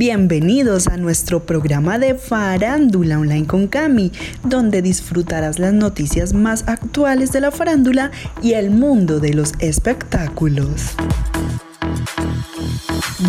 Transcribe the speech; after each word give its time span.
Bienvenidos 0.00 0.86
a 0.86 0.96
nuestro 0.96 1.44
programa 1.44 1.98
de 1.98 2.14
Farándula 2.14 3.18
Online 3.18 3.46
con 3.46 3.66
Cami, 3.66 4.12
donde 4.42 4.80
disfrutarás 4.80 5.58
las 5.58 5.74
noticias 5.74 6.32
más 6.32 6.64
actuales 6.68 7.32
de 7.32 7.42
la 7.42 7.50
farándula 7.50 8.10
y 8.40 8.54
el 8.54 8.70
mundo 8.70 9.20
de 9.20 9.34
los 9.34 9.52
espectáculos. 9.58 10.92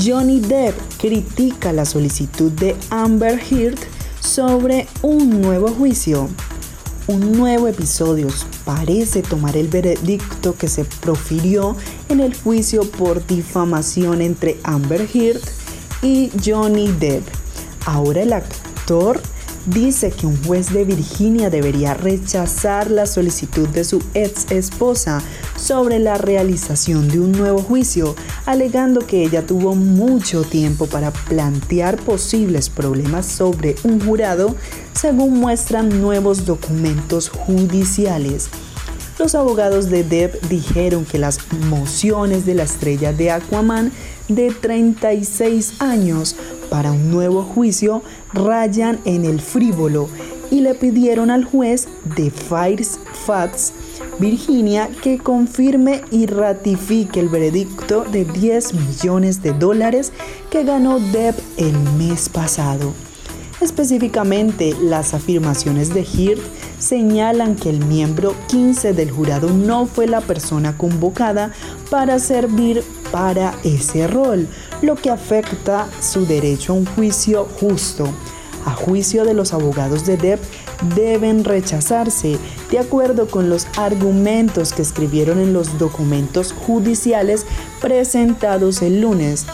Johnny 0.02 0.40
Depp 0.40 0.74
critica 0.98 1.74
la 1.74 1.84
solicitud 1.84 2.54
de 2.54 2.78
Amber 2.90 3.38
Heard 3.52 3.78
sobre 4.22 4.88
un 5.02 5.42
nuevo 5.42 5.68
juicio. 5.68 6.30
Un 7.08 7.34
nuevo 7.34 7.68
episodio 7.68 8.30
parece 8.64 9.24
tomar 9.24 9.58
el 9.58 9.68
veredicto 9.68 10.56
que 10.56 10.70
se 10.70 10.86
profirió 10.86 11.76
en 12.08 12.22
el 12.22 12.34
juicio 12.34 12.90
por 12.90 13.28
difamación 13.28 14.22
entre 14.22 14.56
Amber 14.64 15.06
Heard 15.14 15.42
y 16.02 16.32
Johnny 16.44 16.92
Depp. 16.92 17.24
Ahora 17.86 18.22
el 18.22 18.34
actor 18.34 19.22
dice 19.66 20.12
que 20.12 20.26
un 20.26 20.44
juez 20.44 20.74
de 20.74 20.84
Virginia 20.84 21.50
debería 21.50 21.94
rechazar 21.94 22.90
la 22.90 23.06
solicitud 23.06 23.68
de 23.70 23.84
su 23.84 24.02
ex 24.14 24.50
esposa 24.52 25.22
sobre 25.56 26.00
la 26.00 26.18
realización 26.18 27.08
de 27.10 27.20
un 27.20 27.32
nuevo 27.32 27.62
juicio, 27.62 28.16
alegando 28.46 29.06
que 29.06 29.24
ella 29.24 29.46
tuvo 29.46 29.76
mucho 29.76 30.44
tiempo 30.44 30.88
para 30.88 31.12
plantear 31.12 31.98
posibles 31.98 32.70
problemas 32.70 33.26
sobre 33.26 33.76
un 33.84 34.04
jurado, 34.04 34.56
según 34.94 35.40
muestran 35.40 36.02
nuevos 36.02 36.46
documentos 36.46 37.30
judiciales. 37.30 38.50
Los 39.20 39.36
abogados 39.36 39.92
de 39.92 40.04
Depp 40.04 40.44
dijeron 40.46 41.06
que 41.06 41.20
las 41.20 41.38
mociones 41.70 42.44
de 42.48 42.56
la 42.56 42.64
estrella 42.64 43.14
de 43.14 43.30
Aquaman 43.30 43.92
de 44.36 44.52
36 44.52 45.76
años 45.80 46.36
para 46.70 46.92
un 46.92 47.12
nuevo 47.12 47.44
juicio 47.44 48.02
rayan 48.34 49.00
en 49.06 49.26
el 49.26 49.42
frívolo 49.42 50.08
y 50.50 50.62
le 50.62 50.76
pidieron 50.76 51.32
al 51.32 51.46
juez 51.46 51.88
de 52.16 52.30
Fires 52.32 53.00
Fats 53.26 53.74
Virginia 54.20 54.90
que 55.02 55.18
confirme 55.18 56.04
y 56.12 56.28
ratifique 56.28 57.20
el 57.20 57.30
veredicto 57.30 58.04
de 58.04 58.26
10 58.26 58.74
millones 58.74 59.42
de 59.42 59.54
dólares 59.54 60.12
que 60.50 60.64
ganó 60.64 61.00
Depp 61.00 61.40
el 61.58 61.78
mes 61.98 62.30
pasado. 62.30 62.94
Específicamente, 63.62 64.76
las 64.82 65.14
afirmaciones 65.14 65.94
de 65.94 66.02
Hirt 66.02 66.42
señalan 66.80 67.56
que 67.56 67.70
el 67.70 67.86
miembro 67.86 68.36
15 68.48 68.94
del 68.94 69.12
jurado 69.12 69.50
no 69.50 69.86
fue 69.86 70.08
la 70.08 70.22
persona 70.22 70.78
convocada 70.78 71.52
para 71.90 72.18
servir 72.20 72.84
para 73.12 73.54
ese 73.64 74.08
rol, 74.08 74.48
lo 74.82 74.96
que 74.96 75.10
afecta 75.10 75.88
su 76.02 76.26
derecho 76.26 76.74
a 76.74 76.76
un 76.78 76.86
juicio 76.86 77.48
justo. 77.60 78.08
A 78.66 78.72
juicio 78.72 79.26
de 79.26 79.34
los 79.34 79.54
abogados 79.54 80.06
de 80.06 80.18
Depp, 80.18 80.42
deben 80.96 81.44
rechazarse 81.44 82.38
de 82.70 82.80
acuerdo 82.80 83.28
con 83.28 83.50
los 83.50 83.68
argumentos 83.78 84.74
que 84.74 84.82
escribieron 84.82 85.40
en 85.40 85.54
los 85.54 85.78
documentos 85.78 86.54
judiciales 86.54 87.46
presentados 87.80 88.82
el 88.82 89.02
lunes. 89.02 89.46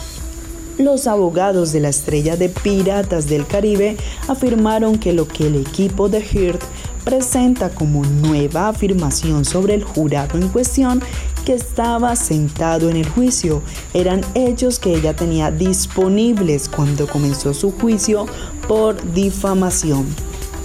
Los 0.78 1.08
abogados 1.08 1.72
de 1.72 1.80
la 1.80 1.90
estrella 1.90 2.38
de 2.38 2.50
Piratas 2.50 3.28
del 3.28 3.48
Caribe 3.48 3.98
afirmaron 4.28 5.00
que 5.00 5.12
lo 5.12 5.28
que 5.28 5.48
el 5.48 5.56
equipo 5.56 6.08
de 6.08 6.20
Heard 6.20 6.60
presenta 7.04 7.70
como 7.70 8.04
nueva 8.06 8.68
afirmación 8.68 9.44
sobre 9.44 9.74
el 9.74 9.84
jurado 9.84 10.38
en 10.38 10.50
cuestión 10.50 11.02
que 11.48 11.54
estaba 11.54 12.14
sentado 12.18 12.90
en 12.90 12.98
el 12.98 13.08
juicio 13.08 13.62
eran 13.94 14.20
hechos 14.36 14.80
que 14.80 14.94
ella 14.94 15.16
tenía 15.16 15.50
disponibles 15.50 16.68
cuando 16.68 17.08
comenzó 17.08 17.54
su 17.54 17.72
juicio 17.72 18.26
por 18.68 19.14
difamación. 19.14 20.06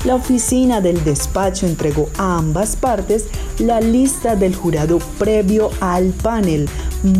La 0.04 0.16
oficina 0.16 0.80
del 0.80 1.04
despacho 1.04 1.68
entregó 1.68 2.08
a 2.18 2.38
ambas 2.38 2.74
partes 2.74 3.26
la 3.60 3.80
lista 3.80 4.34
del 4.34 4.56
jurado 4.56 4.98
previo 5.20 5.70
al 5.78 6.08
panel 6.08 6.68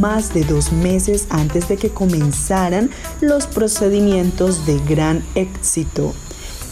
más 0.01 0.35
de 0.35 0.43
dos 0.43 0.73
meses 0.73 1.29
antes 1.31 1.69
de 1.69 1.77
que 1.77 1.91
comenzaran 1.91 2.91
los 3.21 3.47
procedimientos 3.47 4.67
de 4.67 4.81
gran 4.89 5.23
éxito 5.37 6.15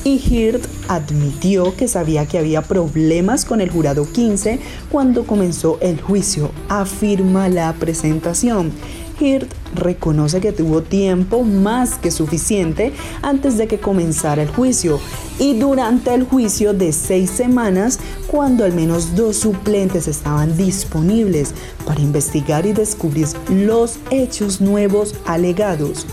y 0.04 0.14
Hirt 0.16 0.64
admitió 0.88 1.76
que 1.76 1.88
sabía 1.88 2.26
que 2.26 2.38
había 2.38 2.62
problemas 2.62 3.44
con 3.44 3.60
el 3.60 3.70
jurado 3.70 4.10
15 4.10 4.58
cuando 4.90 5.26
comenzó 5.26 5.78
el 5.80 6.00
juicio, 6.00 6.50
afirma 6.68 7.48
la 7.48 7.72
presentación. 7.74 8.72
Hirt 9.20 9.52
reconoce 9.74 10.40
que 10.40 10.52
tuvo 10.52 10.82
tiempo 10.82 11.42
más 11.42 11.96
que 11.96 12.10
suficiente 12.10 12.92
antes 13.20 13.58
de 13.58 13.68
que 13.68 13.78
comenzara 13.78 14.42
el 14.42 14.48
juicio 14.48 14.98
y 15.38 15.58
durante 15.58 16.14
el 16.14 16.24
juicio 16.24 16.72
de 16.72 16.92
seis 16.92 17.30
semanas 17.30 17.98
cuando 18.26 18.64
al 18.64 18.72
menos 18.72 19.14
dos 19.14 19.36
suplentes 19.36 20.08
estaban 20.08 20.56
disponibles 20.56 21.52
para 21.84 22.00
investigar 22.00 22.64
y 22.64 22.72
descubrir 22.72 23.28
los 23.50 23.98
hechos 24.10 24.62
nuevos 24.62 25.14
alegados, 25.26 26.06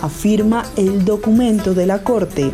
afirma 0.00 0.64
el 0.76 1.04
documento 1.04 1.74
de 1.74 1.86
la 1.86 2.02
corte. 2.02 2.52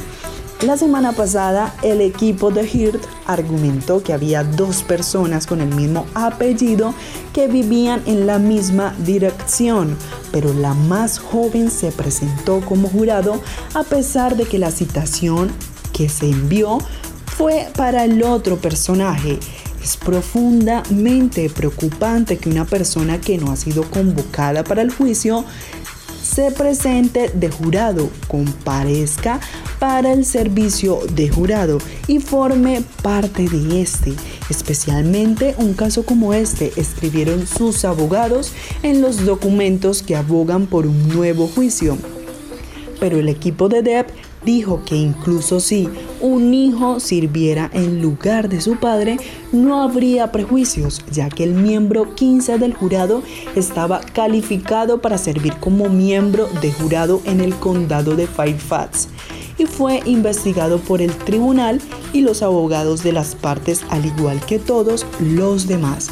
La 0.63 0.77
semana 0.77 1.11
pasada, 1.11 1.75
el 1.83 2.01
equipo 2.01 2.53
de 2.53 2.63
Hirt 2.65 3.03
argumentó 3.27 4.01
que 4.01 4.13
había 4.13 4.45
dos 4.45 4.85
personas 4.85 5.49
con 5.49 5.61
el 5.61 5.75
mismo 5.75 6.07
apellido 6.15 6.95
que 7.33 7.49
vivían 7.49 8.01
en 8.07 8.29
la 8.29 8.39
misma 8.39 8.95
dirección, 9.05 9.99
pero 10.31 10.55
la 10.55 10.75
más 10.75 11.19
joven 11.19 11.69
se 11.69 11.91
presentó 11.91 12.61
como 12.61 12.89
jurado 12.89 13.43
a 13.75 13.83
pesar 13.83 14.37
de 14.37 14.45
que 14.45 14.61
la 14.61 14.71
citación 14.71 15.51
que 15.93 16.09
se 16.09 16.31
envió 16.31 16.79
fue 17.27 17.67
para 17.77 18.05
el 18.05 18.23
otro 18.23 18.57
personaje. 18.57 19.41
Es 19.83 19.97
profundamente 19.97 21.51
preocupante 21.51 22.39
que 22.39 22.49
una 22.49 22.67
persona 22.67 23.21
que 23.21 23.37
no 23.37 23.51
ha 23.51 23.57
sido 23.57 23.83
convocada 23.91 24.63
para 24.63 24.83
el 24.83 24.95
juicio 24.95 25.45
se 26.35 26.51
presente 26.51 27.29
de 27.35 27.51
jurado, 27.51 28.09
comparezca 28.27 29.39
para 29.79 30.13
el 30.13 30.25
servicio 30.25 31.01
de 31.13 31.29
jurado 31.29 31.79
y 32.07 32.21
forme 32.21 32.83
parte 33.03 33.49
de 33.49 33.83
este. 33.83 34.15
Especialmente 34.49 35.55
un 35.59 35.75
caso 35.75 36.07
como 36.07 36.33
este, 36.33 36.73
escribieron 36.77 37.47
sus 37.47 37.85
abogados 37.85 38.53
en 38.83 39.03
los 39.03 39.27
documentos 39.27 40.03
que 40.03 40.17
abogan 40.17 40.67
por 40.67 40.87
un 40.87 41.09
nuevo 41.09 41.49
juicio. 41.49 41.99
Pero 42.99 43.19
el 43.19 43.29
equipo 43.29 43.69
de 43.69 43.83
Depp 43.83 44.11
dijo 44.45 44.83
que 44.85 44.97
incluso 44.97 45.61
si 45.61 45.89
un 46.21 46.55
hijo 46.55 47.01
sirviera 47.01 47.71
en 47.73 48.03
lugar 48.03 48.49
de 48.49 48.61
su 48.61 48.77
padre, 48.77 49.19
no 49.53 49.83
habría 49.83 50.33
prejuicios, 50.33 51.05
ya 51.11 51.29
que 51.29 51.45
el 51.45 51.55
miembro 51.55 52.15
15 52.15 52.59
del 52.59 52.75
jurado 52.75 53.23
estaba 53.57 54.01
calificado 54.01 55.01
para 55.01 55.19
servir 55.19 55.55
como 55.57 55.89
miembro 55.89 56.49
de 56.61 56.73
jurado 56.73 57.21
en 57.25 57.41
el 57.41 57.55
condado 57.55 58.17
de 58.17 58.27
Fairfax 58.27 59.09
y 59.59 59.67
fue 59.67 60.01
investigado 60.07 60.79
por 60.79 61.03
el 61.03 61.13
tribunal 61.13 61.81
y 62.13 62.23
los 62.23 62.43
abogados 62.43 63.03
de 63.03 63.13
las 63.13 63.35
partes, 63.35 63.83
al 63.91 64.05
igual 64.07 64.45
que 64.47 64.59
todos 64.59 65.07
los 65.21 65.67
demás. 65.67 66.11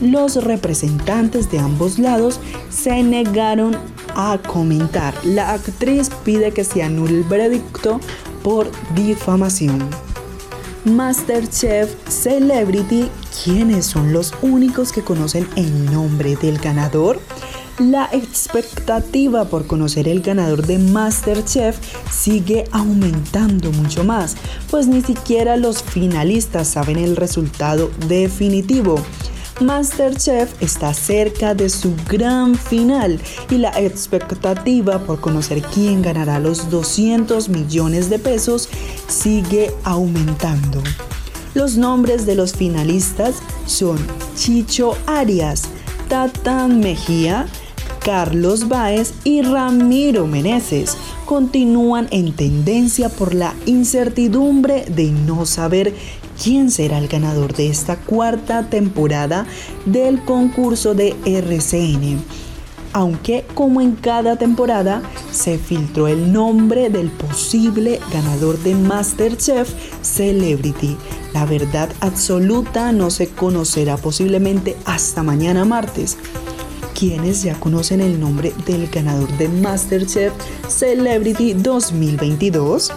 Los 0.00 0.42
representantes 0.44 1.50
de 1.50 1.58
ambos 1.58 1.98
lados 1.98 2.40
se 2.70 3.02
negaron 3.02 3.76
a 4.14 4.38
comentar. 4.38 5.14
La 5.24 5.52
actriz 5.52 6.10
pide 6.24 6.52
que 6.52 6.64
se 6.64 6.82
anule 6.82 7.14
el 7.14 7.24
veredicto 7.24 8.00
por 8.42 8.70
difamación. 8.94 9.88
Masterchef 10.84 11.94
Celebrity, 12.08 13.10
¿quiénes 13.44 13.86
son 13.86 14.12
los 14.12 14.32
únicos 14.42 14.92
que 14.92 15.02
conocen 15.02 15.48
el 15.56 15.92
nombre 15.92 16.36
del 16.36 16.58
ganador? 16.58 17.20
La 17.78 18.08
expectativa 18.10 19.44
por 19.44 19.66
conocer 19.66 20.08
el 20.08 20.20
ganador 20.20 20.66
de 20.66 20.78
Masterchef 20.78 21.78
sigue 22.10 22.64
aumentando 22.72 23.70
mucho 23.70 24.02
más, 24.02 24.36
pues 24.68 24.88
ni 24.88 25.00
siquiera 25.00 25.56
los 25.56 25.84
finalistas 25.84 26.66
saben 26.66 26.98
el 26.98 27.14
resultado 27.14 27.90
definitivo. 28.08 28.96
Masterchef 29.60 30.62
está 30.62 30.94
cerca 30.94 31.52
de 31.52 31.68
su 31.68 31.92
gran 32.08 32.54
final 32.54 33.20
y 33.50 33.58
la 33.58 33.70
expectativa 33.70 35.00
por 35.00 35.20
conocer 35.20 35.62
quién 35.62 36.00
ganará 36.00 36.38
los 36.38 36.70
200 36.70 37.48
millones 37.48 38.08
de 38.08 38.20
pesos 38.20 38.68
sigue 39.08 39.72
aumentando. 39.82 40.80
Los 41.54 41.76
nombres 41.76 42.24
de 42.24 42.36
los 42.36 42.52
finalistas 42.52 43.36
son 43.66 43.98
Chicho 44.36 44.96
Arias, 45.06 45.64
Tatán 46.08 46.78
Mejía, 46.78 47.46
Carlos 48.04 48.68
Baez 48.68 49.12
y 49.24 49.42
Ramiro 49.42 50.28
Meneses 50.28 50.96
continúan 51.26 52.06
en 52.10 52.32
tendencia 52.32 53.08
por 53.08 53.34
la 53.34 53.54
incertidumbre 53.66 54.84
de 54.86 55.10
no 55.10 55.44
saber 55.44 55.92
quién 56.42 56.70
será 56.70 56.98
el 56.98 57.08
ganador 57.08 57.54
de 57.54 57.68
esta 57.68 57.96
cuarta 57.96 58.68
temporada 58.68 59.46
del 59.86 60.24
concurso 60.24 60.94
de 60.94 61.16
RCN. 61.24 62.22
aunque 62.94 63.44
como 63.54 63.82
en 63.82 63.92
cada 63.92 64.36
temporada 64.36 65.02
se 65.30 65.58
filtró 65.58 66.08
el 66.08 66.32
nombre 66.32 66.88
del 66.88 67.10
posible 67.10 68.00
ganador 68.10 68.58
de 68.60 68.74
MasterChef 68.74 69.70
Celebrity. 70.00 70.96
La 71.34 71.44
verdad 71.44 71.90
absoluta 72.00 72.90
no 72.92 73.10
se 73.10 73.28
conocerá 73.28 73.98
posiblemente 73.98 74.74
hasta 74.86 75.22
mañana 75.22 75.66
martes. 75.66 76.16
Quienes 76.98 77.42
ya 77.42 77.60
conocen 77.60 78.00
el 78.00 78.18
nombre 78.18 78.54
del 78.66 78.88
ganador 78.88 79.28
de 79.36 79.48
MasterChef 79.48 80.32
Celebrity 80.66 81.52
2022? 81.52 82.90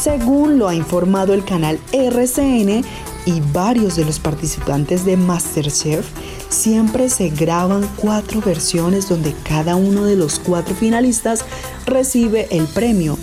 Según 0.00 0.60
lo 0.60 0.68
ha 0.68 0.76
informado 0.76 1.34
el 1.34 1.44
canal 1.44 1.80
RCN 1.92 2.84
y 3.26 3.40
varios 3.52 3.96
de 3.96 4.04
los 4.04 4.20
participantes 4.20 5.04
de 5.04 5.16
MasterChef, 5.16 6.06
siempre 6.48 7.10
se 7.10 7.30
graban 7.30 7.84
cuatro 7.96 8.40
versiones 8.40 9.08
donde 9.08 9.34
cada 9.42 9.74
uno 9.74 10.04
de 10.04 10.14
los 10.14 10.38
cuatro 10.38 10.76
finalistas 10.76 11.44
recibe 11.84 12.46
el 12.52 12.66
premio. 12.66 13.18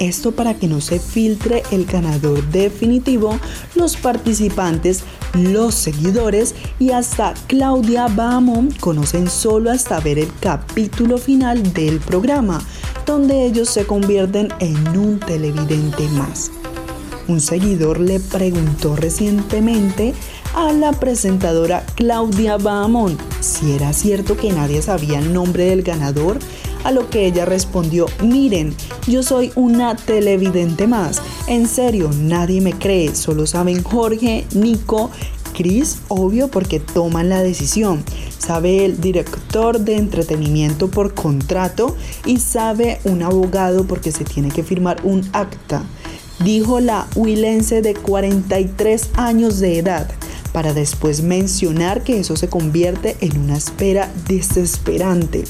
Esto 0.00 0.32
para 0.32 0.54
que 0.54 0.66
no 0.66 0.80
se 0.80 0.98
filtre 0.98 1.62
el 1.70 1.84
ganador 1.84 2.44
definitivo, 2.50 3.38
los 3.76 3.96
participantes, 3.96 5.04
los 5.34 5.74
seguidores 5.74 6.54
y 6.78 6.90
hasta 6.90 7.34
Claudia 7.46 8.06
Bahamón 8.08 8.70
conocen 8.80 9.28
solo 9.28 9.70
hasta 9.70 10.00
ver 10.00 10.18
el 10.18 10.30
capítulo 10.40 11.18
final 11.18 11.72
del 11.72 12.00
programa, 12.00 12.60
donde 13.06 13.44
ellos 13.44 13.68
se 13.68 13.86
convierten 13.86 14.48
en 14.60 14.98
un 14.98 15.20
televidente 15.20 16.08
más. 16.08 16.50
Un 17.28 17.40
seguidor 17.40 18.00
le 18.00 18.20
preguntó 18.20 18.96
recientemente 18.96 20.14
a 20.54 20.72
la 20.72 20.92
presentadora 20.92 21.84
Claudia 21.94 22.56
Bahamón 22.56 23.18
si 23.40 23.72
era 23.72 23.92
cierto 23.92 24.36
que 24.36 24.52
nadie 24.52 24.82
sabía 24.82 25.18
el 25.18 25.32
nombre 25.32 25.66
del 25.66 25.82
ganador, 25.82 26.38
a 26.84 26.90
lo 26.90 27.10
que 27.10 27.26
ella 27.26 27.44
respondió, 27.44 28.06
miren, 28.22 28.74
yo 29.06 29.22
soy 29.22 29.52
una 29.54 29.96
televidente 29.96 30.86
más, 30.86 31.22
en 31.46 31.66
serio, 31.66 32.10
nadie 32.18 32.60
me 32.60 32.72
cree, 32.72 33.14
solo 33.14 33.46
saben 33.46 33.82
Jorge, 33.82 34.46
Nico, 34.54 35.10
Chris, 35.58 35.98
obvio 36.08 36.48
porque 36.48 36.78
toman 36.78 37.28
la 37.28 37.42
decisión, 37.42 38.04
sabe 38.38 38.84
el 38.84 39.00
director 39.00 39.80
de 39.80 39.96
entretenimiento 39.96 40.88
por 40.88 41.14
contrato 41.14 41.96
y 42.24 42.38
sabe 42.38 43.00
un 43.04 43.22
abogado 43.22 43.84
porque 43.84 44.12
se 44.12 44.24
tiene 44.24 44.50
que 44.50 44.62
firmar 44.62 44.98
un 45.02 45.28
acta. 45.32 45.82
Dijo 46.44 46.78
la 46.78 47.08
huilense 47.16 47.82
de 47.82 47.94
43 47.94 49.10
años 49.16 49.58
de 49.58 49.78
edad 49.78 50.08
para 50.52 50.72
después 50.72 51.22
mencionar 51.22 52.04
que 52.04 52.20
eso 52.20 52.36
se 52.36 52.48
convierte 52.48 53.16
en 53.20 53.38
una 53.38 53.56
espera 53.56 54.10
desesperante. 54.28 55.44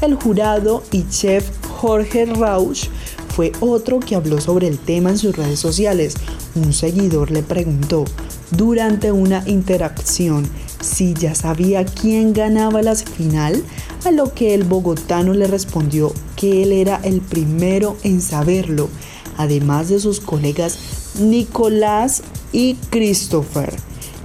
El 0.00 0.14
jurado 0.14 0.84
y 0.92 1.08
chef 1.08 1.50
Jorge 1.66 2.26
Rausch 2.26 2.88
fue 3.34 3.50
otro 3.58 3.98
que 3.98 4.14
habló 4.14 4.40
sobre 4.40 4.68
el 4.68 4.78
tema 4.78 5.10
en 5.10 5.18
sus 5.18 5.36
redes 5.36 5.58
sociales. 5.58 6.14
Un 6.54 6.72
seguidor 6.72 7.32
le 7.32 7.42
preguntó 7.42 8.04
durante 8.52 9.10
una 9.10 9.42
interacción 9.46 10.48
si 10.80 11.14
ya 11.14 11.34
sabía 11.34 11.84
quién 11.84 12.32
ganaba 12.32 12.80
la 12.80 12.94
final, 12.94 13.62
a 14.04 14.12
lo 14.12 14.32
que 14.32 14.54
el 14.54 14.62
bogotano 14.62 15.34
le 15.34 15.48
respondió 15.48 16.12
que 16.36 16.62
él 16.62 16.70
era 16.70 17.00
el 17.02 17.20
primero 17.20 17.96
en 18.04 18.20
saberlo, 18.20 18.88
además 19.36 19.88
de 19.88 19.98
sus 19.98 20.20
colegas 20.20 20.78
Nicolás 21.20 22.22
y 22.52 22.74
Christopher 22.90 23.74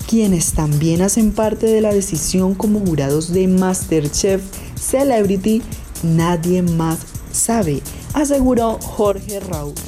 quienes 0.07 0.51
también 0.51 1.01
hacen 1.01 1.31
parte 1.31 1.65
de 1.65 1.81
la 1.81 1.91
decisión 1.91 2.53
como 2.53 2.79
jurados 2.81 3.33
de 3.33 3.47
MasterChef 3.47 4.43
Celebrity, 4.83 5.63
nadie 6.03 6.61
más 6.61 6.99
sabe, 7.31 7.81
aseguró 8.13 8.77
Jorge 8.81 9.39
Rauch. 9.39 9.79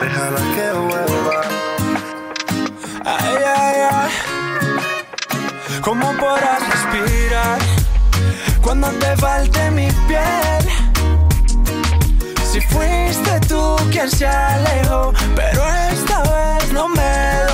Déjala 0.00 0.40
que 0.54 0.72
vuelva. 0.78 1.40
Ay, 3.04 3.36
ay, 3.56 3.80
ay. 3.90 4.10
¿Cómo 5.80 6.12
podrás 6.16 6.60
respirar 6.68 7.58
cuando 8.62 8.88
te 8.90 9.16
falte 9.16 9.70
mi 9.70 9.88
piel? 10.06 10.64
Si 12.52 12.60
fuiste 12.60 13.40
tú 13.48 13.76
quien 13.90 14.10
se 14.10 14.26
alejó, 14.26 15.12
pero 15.34 15.62
esta 15.90 16.22
vez 16.22 16.72
no 16.72 16.88
me 16.88 17.49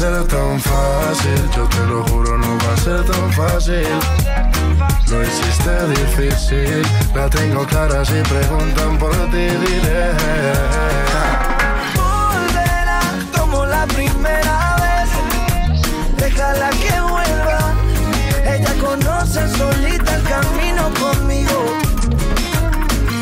ser 0.00 0.26
tan 0.28 0.58
fácil. 0.58 1.50
Yo 1.54 1.64
te 1.68 1.86
lo 1.86 2.02
juro, 2.08 2.38
no 2.38 2.58
va 2.64 2.72
a 2.72 2.76
ser 2.78 3.04
tan 3.04 3.32
fácil. 3.32 3.86
Lo 5.10 5.22
hiciste 5.22 5.72
difícil, 5.88 6.82
la 7.14 7.28
tengo 7.28 7.66
clara 7.66 8.02
si 8.04 8.18
preguntan 8.34 8.98
por 8.98 9.12
ti, 9.30 9.44
diré 9.62 10.14
primera 13.96 14.76
vez. 14.84 15.08
Déjala 16.16 16.70
que 16.82 16.94
vuelva. 17.12 17.60
Ella 18.54 18.72
conoce 18.80 19.40
solita 19.58 20.10
el 20.16 20.22
camino 20.34 20.82
conmigo. 21.02 21.58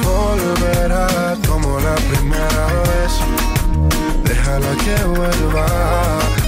Volverá 0.05 1.37
como 1.49 1.81
la 1.81 1.95
primera 2.11 2.65
vez. 2.89 3.13
Déjala 4.25 4.73
que 4.85 4.97
vuelva. 5.05 6.48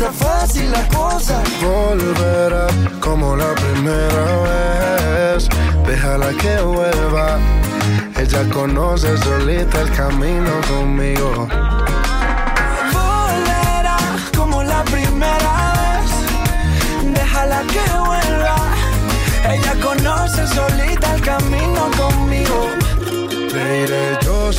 está 0.00 0.12
fácil 0.12 0.72
la 0.72 0.88
cosa. 0.88 1.42
Volverá 1.60 2.66
como 3.00 3.36
la 3.36 3.52
primera 3.54 4.24
vez. 4.48 5.48
Déjala 5.86 6.30
que 6.40 6.60
vuelva. 6.62 7.38
Ella 8.16 8.42
conoce 8.50 9.16
solita 9.18 9.80
el 9.82 9.90
camino 9.90 10.52
conmigo. 10.68 11.48
Volverá 12.92 13.98
como 14.36 14.62
la 14.62 14.82
primera 14.84 15.52
vez. 15.80 17.14
Déjala 17.18 17.62
que 17.72 17.84
vuelva 17.98 18.56
ella 19.52 19.74
conoce 19.82 20.46
solita 20.46 21.14
el 21.14 21.20
camino 21.22 21.90
conmigo. 21.96 22.68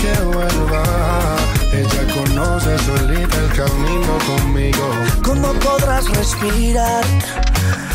que 0.00 0.12
vuelva. 0.22 0.82
Ella 1.72 2.02
conoce 2.14 2.78
solita 2.78 3.36
el 3.36 3.52
camino 3.52 4.12
conmigo. 4.26 4.86
¿Cómo 5.22 5.52
podrás 5.54 6.08
respirar? 6.10 7.04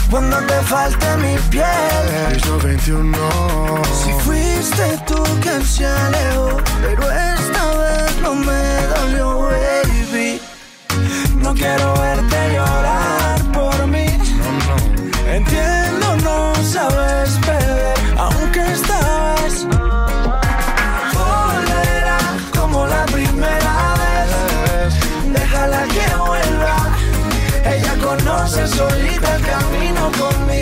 Cuando 0.10 0.38
te 0.46 0.62
falte 0.62 1.18
mi 1.18 1.36
piel, 1.50 2.06
piso 2.32 2.58
21. 2.60 3.18
Si 4.04 4.12
fuiste 4.24 4.98
tú 5.08 5.22
quien 5.42 5.66
se 5.66 5.86
alejó, 5.86 6.58
pero 6.82 7.04
esta 7.12 7.64
vez 7.82 8.22
no 8.22 8.36
me 8.36 8.64
dolió, 8.96 9.50
baby. 9.50 10.42
No 11.42 11.54
quiero 11.54 11.94
verte 12.00 12.54
llorar 12.54 13.42
por 13.52 13.88
mí. 13.88 14.06
No, 14.38 14.52
no. 14.68 15.32
Entiendo, 15.34 16.16
no 16.24 16.54
sabes 16.64 17.38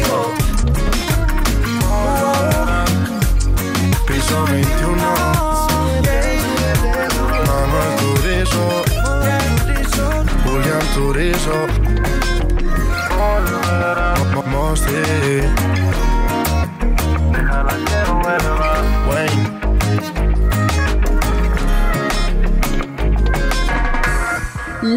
conmigo. 0.01 0.33
Piso 4.07 4.45
21. 4.45 5.03
Manuel 7.47 7.91
Turizo. 7.99 8.65
Julián 10.43 10.85
Turizo. 10.93 11.57
Mosty. 14.45 15.82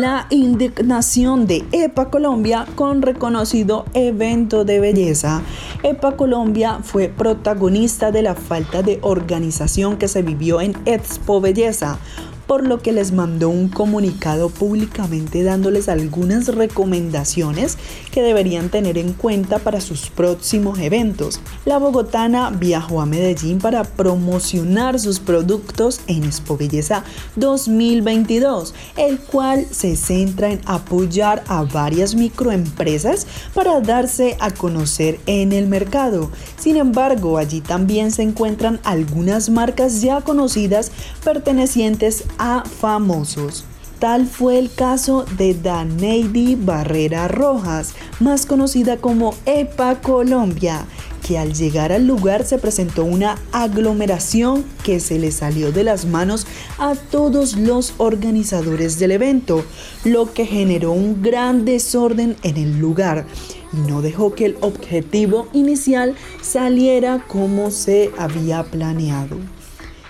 La 0.06 0.28
indignación 0.30 1.48
de 1.48 1.64
EPA 1.72 2.10
Colombia 2.10 2.64
con 2.76 3.02
reconocido 3.02 3.86
evento 3.92 4.64
de 4.64 4.78
belleza. 4.78 5.42
EPA 5.82 6.16
Colombia 6.16 6.78
fue 6.84 7.08
protagonista 7.08 8.12
de 8.12 8.22
la 8.22 8.36
falta 8.36 8.84
de 8.84 9.00
organización 9.02 9.96
que 9.96 10.06
se 10.06 10.22
vivió 10.22 10.60
en 10.60 10.76
Expo 10.84 11.40
Belleza, 11.40 11.98
por 12.46 12.66
lo 12.66 12.80
que 12.80 12.92
les 12.92 13.12
mandó 13.12 13.48
un 13.48 13.68
comunicado 13.68 14.48
públicamente 14.48 15.42
dándoles 15.42 15.88
algunas 15.88 16.48
recomendaciones 16.48 17.76
que 18.10 18.22
deberían 18.22 18.68
tener 18.68 18.98
en 18.98 19.12
cuenta 19.12 19.58
para 19.58 19.80
sus 19.80 20.10
próximos 20.10 20.78
eventos. 20.78 21.40
La 21.64 21.78
bogotana 21.78 22.50
viajó 22.50 23.00
a 23.00 23.06
Medellín 23.06 23.58
para 23.58 23.84
promocionar 23.84 24.98
sus 24.98 25.20
productos 25.20 26.00
en 26.06 26.24
Expo 26.24 26.56
Belleza 26.56 27.04
2022, 27.36 28.74
el 28.96 29.18
cual 29.18 29.66
se 29.70 29.96
centra 29.96 30.50
en 30.50 30.60
apoyar 30.66 31.42
a 31.48 31.62
varias 31.62 32.14
microempresas 32.14 33.26
para 33.54 33.80
darse 33.80 34.36
a 34.40 34.50
conocer 34.50 35.20
en 35.26 35.52
el 35.52 35.66
mercado. 35.66 36.30
Sin 36.58 36.76
embargo, 36.76 37.38
allí 37.38 37.60
también 37.60 38.10
se 38.10 38.22
encuentran 38.22 38.80
algunas 38.84 39.50
marcas 39.50 40.00
ya 40.00 40.20
conocidas 40.20 40.92
pertenecientes 41.24 42.24
a 42.38 42.64
famosos. 42.64 43.64
Tal 43.98 44.26
fue 44.26 44.58
el 44.58 44.70
caso 44.70 45.24
de 45.38 45.54
Daneidi 45.54 46.54
Barrera 46.54 47.28
Rojas, 47.28 47.94
más 48.20 48.44
conocida 48.44 48.98
como 48.98 49.34
EPA 49.46 50.02
Colombia, 50.02 50.84
que 51.26 51.38
al 51.38 51.54
llegar 51.54 51.92
al 51.92 52.06
lugar 52.06 52.44
se 52.44 52.58
presentó 52.58 53.04
una 53.04 53.38
aglomeración 53.52 54.64
que 54.84 55.00
se 55.00 55.18
le 55.18 55.32
salió 55.32 55.72
de 55.72 55.82
las 55.82 56.04
manos 56.04 56.46
a 56.78 56.94
todos 56.94 57.56
los 57.56 57.94
organizadores 57.96 58.98
del 58.98 59.12
evento, 59.12 59.64
lo 60.04 60.32
que 60.32 60.44
generó 60.44 60.92
un 60.92 61.22
gran 61.22 61.64
desorden 61.64 62.36
en 62.42 62.56
el 62.58 62.78
lugar 62.78 63.24
y 63.72 63.90
no 63.90 64.02
dejó 64.02 64.34
que 64.34 64.46
el 64.46 64.56
objetivo 64.60 65.48
inicial 65.52 66.14
saliera 66.42 67.24
como 67.26 67.70
se 67.70 68.10
había 68.18 68.62
planeado. 68.64 69.36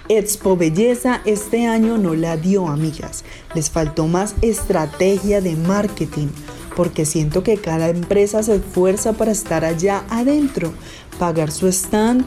Expo 0.08 0.56
Belleza 0.56 1.20
este 1.24 1.66
año 1.66 1.98
no 1.98 2.14
la 2.14 2.36
dio, 2.36 2.68
amigas. 2.68 3.24
Les 3.54 3.70
faltó 3.70 4.06
más 4.06 4.34
estrategia 4.40 5.40
de 5.40 5.56
marketing, 5.56 6.28
porque 6.76 7.04
siento 7.04 7.42
que 7.42 7.56
cada 7.56 7.88
empresa 7.88 8.42
se 8.42 8.56
esfuerza 8.56 9.14
para 9.14 9.32
estar 9.32 9.64
allá 9.64 10.04
adentro, 10.08 10.72
pagar 11.18 11.50
su 11.50 11.66
stand 11.68 12.26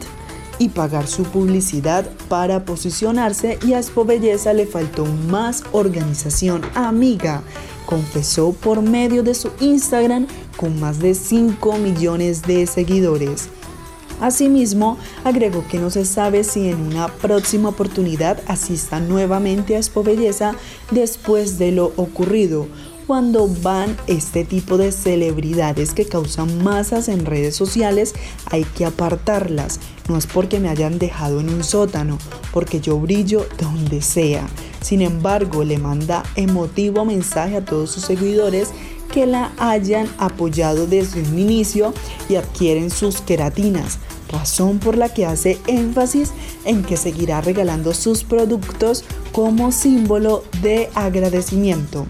y 0.58 0.68
pagar 0.68 1.06
su 1.06 1.22
publicidad 1.22 2.06
para 2.28 2.66
posicionarse 2.66 3.58
y 3.66 3.72
a 3.72 3.78
Expo 3.78 4.04
Belleza 4.04 4.52
le 4.52 4.66
faltó 4.66 5.06
más 5.06 5.64
organización, 5.72 6.60
amiga. 6.74 7.42
Confesó 7.86 8.52
por 8.52 8.82
medio 8.82 9.22
de 9.22 9.34
su 9.34 9.50
Instagram 9.58 10.26
con 10.58 10.78
más 10.78 10.98
de 10.98 11.14
5 11.14 11.78
millones 11.78 12.42
de 12.42 12.66
seguidores. 12.66 13.48
Asimismo, 14.20 14.98
agregó 15.24 15.66
que 15.66 15.78
no 15.78 15.90
se 15.90 16.04
sabe 16.04 16.44
si 16.44 16.68
en 16.68 16.80
una 16.80 17.08
próxima 17.08 17.70
oportunidad 17.70 18.40
asista 18.46 19.00
nuevamente 19.00 19.76
a 19.76 19.78
Expo 19.78 20.02
Belleza 20.02 20.54
después 20.90 21.58
de 21.58 21.72
lo 21.72 21.92
ocurrido, 21.96 22.68
cuando 23.10 23.48
van 23.48 23.96
este 24.06 24.44
tipo 24.44 24.78
de 24.78 24.92
celebridades 24.92 25.94
que 25.94 26.06
causan 26.06 26.62
masas 26.62 27.08
en 27.08 27.26
redes 27.26 27.56
sociales, 27.56 28.14
hay 28.46 28.62
que 28.62 28.84
apartarlas. 28.84 29.80
No 30.08 30.16
es 30.16 30.28
porque 30.28 30.60
me 30.60 30.68
hayan 30.68 31.00
dejado 31.00 31.40
en 31.40 31.48
un 31.48 31.64
sótano, 31.64 32.18
porque 32.52 32.80
yo 32.80 33.00
brillo 33.00 33.48
donde 33.58 34.00
sea. 34.00 34.46
Sin 34.80 35.02
embargo, 35.02 35.64
le 35.64 35.78
manda 35.78 36.22
emotivo 36.36 37.04
mensaje 37.04 37.56
a 37.56 37.64
todos 37.64 37.90
sus 37.90 38.04
seguidores 38.04 38.68
que 39.12 39.26
la 39.26 39.52
hayan 39.58 40.08
apoyado 40.18 40.86
desde 40.86 41.22
un 41.22 41.38
inicio 41.38 41.92
y 42.28 42.36
adquieren 42.36 42.90
sus 42.90 43.20
queratinas 43.20 43.98
razón 44.30 44.78
por 44.78 44.96
la 44.96 45.08
que 45.08 45.26
hace 45.26 45.58
énfasis 45.66 46.32
en 46.64 46.82
que 46.82 46.96
seguirá 46.96 47.40
regalando 47.40 47.94
sus 47.94 48.24
productos 48.24 49.04
como 49.32 49.72
símbolo 49.72 50.44
de 50.62 50.88
agradecimiento. 50.94 52.06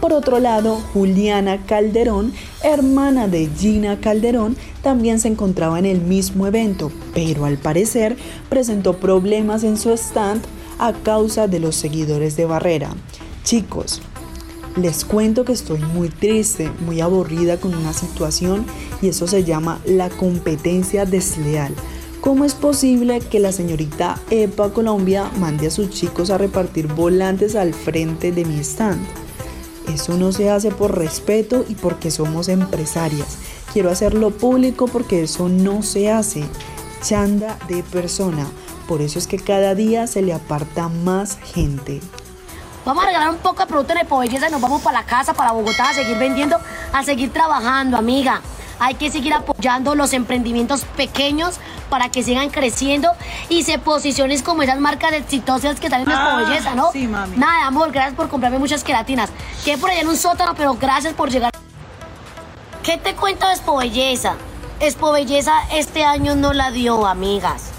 Por 0.00 0.12
otro 0.12 0.38
lado, 0.38 0.76
Juliana 0.92 1.64
Calderón, 1.66 2.32
hermana 2.62 3.28
de 3.28 3.48
Gina 3.58 3.98
Calderón, 3.98 4.56
también 4.82 5.18
se 5.18 5.28
encontraba 5.28 5.78
en 5.78 5.86
el 5.86 6.00
mismo 6.00 6.46
evento, 6.46 6.92
pero 7.12 7.44
al 7.44 7.56
parecer 7.56 8.16
presentó 8.48 8.98
problemas 8.98 9.64
en 9.64 9.76
su 9.76 9.90
stand 9.92 10.42
a 10.78 10.92
causa 10.92 11.48
de 11.48 11.58
los 11.58 11.74
seguidores 11.74 12.36
de 12.36 12.44
Barrera. 12.44 12.90
Chicos, 13.42 14.02
les 14.76 15.04
cuento 15.04 15.44
que 15.44 15.52
estoy 15.52 15.80
muy 15.80 16.08
triste, 16.08 16.70
muy 16.84 17.00
aburrida 17.00 17.58
con 17.58 17.74
una 17.74 17.92
situación 17.92 18.66
y 19.00 19.08
eso 19.08 19.26
se 19.26 19.42
llama 19.42 19.80
la 19.86 20.10
competencia 20.10 21.06
desleal. 21.06 21.74
¿Cómo 22.20 22.44
es 22.44 22.54
posible 22.54 23.20
que 23.20 23.40
la 23.40 23.52
señorita 23.52 24.20
EPA 24.30 24.72
Colombia 24.72 25.30
mande 25.38 25.68
a 25.68 25.70
sus 25.70 25.90
chicos 25.90 26.30
a 26.30 26.38
repartir 26.38 26.88
volantes 26.88 27.54
al 27.54 27.72
frente 27.72 28.32
de 28.32 28.44
mi 28.44 28.58
stand? 28.58 29.00
Eso 29.92 30.16
no 30.16 30.32
se 30.32 30.50
hace 30.50 30.70
por 30.70 30.98
respeto 30.98 31.64
y 31.68 31.74
porque 31.76 32.10
somos 32.10 32.48
empresarias. 32.48 33.38
Quiero 33.72 33.90
hacerlo 33.90 34.30
público 34.30 34.88
porque 34.88 35.22
eso 35.22 35.48
no 35.48 35.82
se 35.82 36.10
hace. 36.10 36.42
Chanda 37.02 37.58
de 37.68 37.82
persona. 37.84 38.46
Por 38.88 39.00
eso 39.00 39.18
es 39.18 39.26
que 39.26 39.38
cada 39.38 39.74
día 39.74 40.06
se 40.06 40.22
le 40.22 40.32
aparta 40.32 40.88
más 40.88 41.38
gente. 41.38 42.00
Vamos 42.86 43.02
a 43.02 43.08
regalar 43.08 43.30
un 43.30 43.38
poco 43.38 43.62
de 43.62 43.66
producto 43.66 43.94
en 43.94 44.08
Belleza 44.08 44.46
y 44.46 44.52
nos 44.52 44.60
vamos 44.60 44.80
para 44.80 45.00
la 45.00 45.04
casa, 45.04 45.34
para 45.34 45.50
Bogotá, 45.50 45.88
a 45.88 45.92
seguir 45.92 46.16
vendiendo, 46.18 46.56
a 46.92 47.02
seguir 47.02 47.32
trabajando, 47.32 47.96
amiga. 47.96 48.42
Hay 48.78 48.94
que 48.94 49.10
seguir 49.10 49.34
apoyando 49.34 49.96
los 49.96 50.12
emprendimientos 50.12 50.84
pequeños 50.96 51.56
para 51.90 52.10
que 52.10 52.22
sigan 52.22 52.48
creciendo 52.48 53.10
y 53.48 53.64
se 53.64 53.80
posicionen 53.80 54.40
como 54.42 54.62
esas 54.62 54.78
marcas 54.78 55.14
exitosas 55.14 55.80
que 55.80 55.86
están 55.86 56.02
en 56.02 56.10
Expo 56.12 56.36
Belleza, 56.36 56.76
¿no? 56.76 56.92
sí, 56.92 57.08
mami. 57.08 57.36
Nada, 57.36 57.66
amor, 57.66 57.90
gracias 57.90 58.14
por 58.14 58.28
comprarme 58.28 58.60
muchas 58.60 58.84
queratinas. 58.84 59.30
Quedé 59.64 59.78
por 59.78 59.90
allá 59.90 60.02
en 60.02 60.08
un 60.08 60.16
sótano, 60.16 60.54
pero 60.54 60.74
gracias 60.74 61.12
por 61.12 61.28
llegar. 61.28 61.50
¿Qué 62.84 62.98
te 62.98 63.16
cuento 63.16 63.48
de 63.48 63.54
Expo 63.54 63.78
Belleza? 63.78 64.34
Expo 64.78 65.10
Belleza 65.10 65.54
este 65.72 66.04
año 66.04 66.36
no 66.36 66.52
la 66.52 66.70
dio, 66.70 67.04
amigas. 67.04 67.70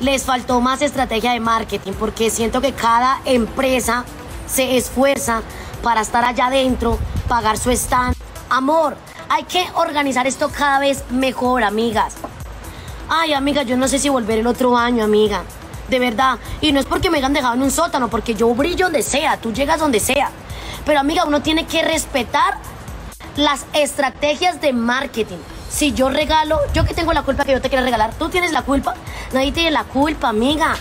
Les 0.00 0.24
faltó 0.24 0.60
más 0.60 0.82
estrategia 0.82 1.32
de 1.32 1.40
marketing 1.40 1.92
porque 1.92 2.28
siento 2.28 2.60
que 2.60 2.74
cada 2.74 3.22
empresa 3.24 4.04
se 4.46 4.76
esfuerza 4.76 5.42
para 5.82 6.00
estar 6.00 6.24
allá 6.24 6.46
adentro, 6.46 6.98
pagar 7.28 7.58
su 7.58 7.70
stand. 7.70 8.16
Amor, 8.50 8.96
hay 9.28 9.44
que 9.44 9.66
organizar 9.74 10.26
esto 10.26 10.50
cada 10.50 10.78
vez 10.78 11.04
mejor, 11.10 11.62
amigas. 11.62 12.14
Ay, 13.08 13.34
amiga, 13.34 13.62
yo 13.62 13.76
no 13.76 13.88
sé 13.88 13.98
si 13.98 14.08
volver 14.08 14.38
el 14.38 14.46
otro 14.46 14.76
año, 14.76 15.04
amiga. 15.04 15.42
De 15.88 15.98
verdad. 15.98 16.38
Y 16.60 16.72
no 16.72 16.80
es 16.80 16.86
porque 16.86 17.10
me 17.10 17.18
hayan 17.18 17.32
dejado 17.32 17.54
en 17.54 17.62
un 17.62 17.70
sótano, 17.70 18.08
porque 18.08 18.34
yo 18.34 18.54
brillo 18.54 18.86
donde 18.86 19.02
sea, 19.02 19.36
tú 19.36 19.52
llegas 19.52 19.80
donde 19.80 20.00
sea. 20.00 20.30
Pero, 20.86 21.00
amiga, 21.00 21.24
uno 21.24 21.42
tiene 21.42 21.66
que 21.66 21.82
respetar 21.82 22.58
las 23.36 23.66
estrategias 23.72 24.60
de 24.60 24.72
marketing. 24.72 25.38
Si 25.70 25.92
yo 25.92 26.08
regalo, 26.08 26.60
yo 26.72 26.84
que 26.84 26.94
tengo 26.94 27.12
la 27.12 27.22
culpa 27.22 27.44
que 27.44 27.52
yo 27.52 27.60
te 27.60 27.68
quiera 27.68 27.84
regalar, 27.84 28.14
tú 28.14 28.28
tienes 28.28 28.52
la 28.52 28.62
culpa, 28.62 28.94
nadie 29.32 29.52
tiene 29.52 29.70
la 29.70 29.84
culpa, 29.84 30.28
amiga. 30.28 30.76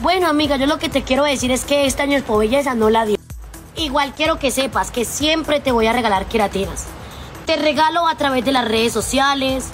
Bueno, 0.00 0.28
amiga, 0.28 0.56
yo 0.56 0.66
lo 0.66 0.78
que 0.78 0.88
te 0.88 1.02
quiero 1.02 1.24
decir 1.24 1.50
es 1.50 1.64
que 1.64 1.84
este 1.84 2.02
año 2.02 2.16
el 2.16 2.22
Belleza 2.22 2.76
no 2.76 2.88
la 2.88 3.04
dio. 3.04 3.16
Igual 3.74 4.14
quiero 4.14 4.38
que 4.38 4.52
sepas 4.52 4.92
que 4.92 5.04
siempre 5.04 5.58
te 5.58 5.72
voy 5.72 5.88
a 5.88 5.92
regalar 5.92 6.26
queratinas. 6.26 6.84
Te 7.46 7.56
regalo 7.56 8.06
a 8.06 8.14
través 8.14 8.44
de 8.44 8.52
las 8.52 8.68
redes 8.68 8.92
sociales, 8.92 9.70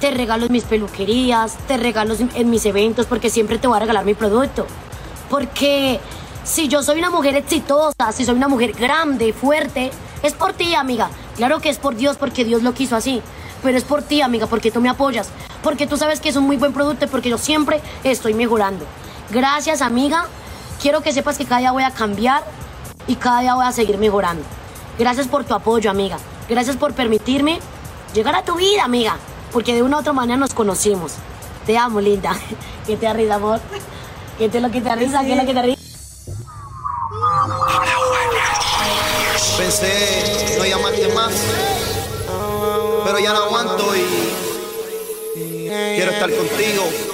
te 0.00 0.10
regalo 0.10 0.46
en 0.46 0.52
mis 0.52 0.64
peluquerías, 0.64 1.56
te 1.68 1.76
regalo 1.76 2.16
en 2.18 2.50
mis 2.50 2.66
eventos, 2.66 3.06
porque 3.06 3.30
siempre 3.30 3.58
te 3.58 3.68
voy 3.68 3.76
a 3.76 3.80
regalar 3.80 4.04
mi 4.04 4.14
producto. 4.14 4.66
Porque 5.28 6.00
si 6.42 6.66
yo 6.66 6.82
soy 6.82 6.98
una 6.98 7.10
mujer 7.10 7.36
exitosa, 7.36 8.10
si 8.12 8.24
soy 8.24 8.34
una 8.34 8.48
mujer 8.48 8.72
grande, 8.72 9.32
fuerte, 9.32 9.92
es 10.24 10.32
por 10.32 10.52
ti, 10.52 10.74
amiga. 10.74 11.10
Claro 11.36 11.60
que 11.60 11.68
es 11.68 11.78
por 11.78 11.94
Dios, 11.94 12.16
porque 12.16 12.44
Dios 12.44 12.64
lo 12.64 12.74
quiso 12.74 12.96
así. 12.96 13.22
Pero 13.62 13.78
es 13.78 13.84
por 13.84 14.02
ti, 14.02 14.20
amiga, 14.20 14.48
porque 14.48 14.72
tú 14.72 14.80
me 14.80 14.88
apoyas. 14.88 15.28
Porque 15.62 15.86
tú 15.86 15.96
sabes 15.96 16.18
que 16.18 16.30
es 16.30 16.34
un 16.34 16.44
muy 16.44 16.56
buen 16.56 16.72
producto, 16.72 17.06
porque 17.06 17.28
yo 17.28 17.38
siempre 17.38 17.80
estoy 18.02 18.34
mejorando. 18.34 18.84
Gracias, 19.30 19.80
amiga. 19.80 20.26
Quiero 20.82 21.02
que 21.02 21.12
sepas 21.12 21.38
que 21.38 21.44
cada 21.44 21.60
día 21.60 21.72
voy 21.72 21.84
a 21.84 21.92
cambiar 21.92 22.42
y 23.06 23.16
cada 23.16 23.40
día 23.40 23.54
voy 23.54 23.66
a 23.66 23.72
seguir 23.72 23.98
mejorando. 23.98 24.42
Gracias 24.98 25.28
por 25.28 25.44
tu 25.44 25.54
apoyo, 25.54 25.90
amiga. 25.90 26.18
Gracias 26.48 26.76
por 26.76 26.94
permitirme 26.94 27.60
llegar 28.12 28.34
a 28.34 28.42
tu 28.42 28.56
vida, 28.56 28.84
amiga. 28.84 29.16
Porque 29.52 29.74
de 29.74 29.82
una 29.82 29.98
u 29.98 30.00
otra 30.00 30.12
manera 30.12 30.36
nos 30.36 30.52
conocimos. 30.52 31.12
Te 31.64 31.78
amo, 31.78 32.00
linda. 32.00 32.36
¿Qué 32.86 32.96
te 32.96 33.12
risa, 33.12 33.36
amor? 33.36 33.60
¿Qué 34.38 34.48
te 34.48 34.60
lo 34.60 34.70
que 34.70 34.80
te 34.80 34.94
risa? 34.96 35.20
¿Qué 35.22 35.32
es 35.32 35.38
lo 35.38 35.46
que 35.46 35.54
te 35.54 35.62
risa? 35.62 35.80
Pensé 39.58 40.50
más. 41.14 41.32
Pero 43.04 43.18
ya 43.18 43.32
no 43.32 43.44
aguanto 43.44 43.96
y 43.96 45.34
quiero 45.34 46.10
estar 46.10 46.30
contigo. 46.30 47.09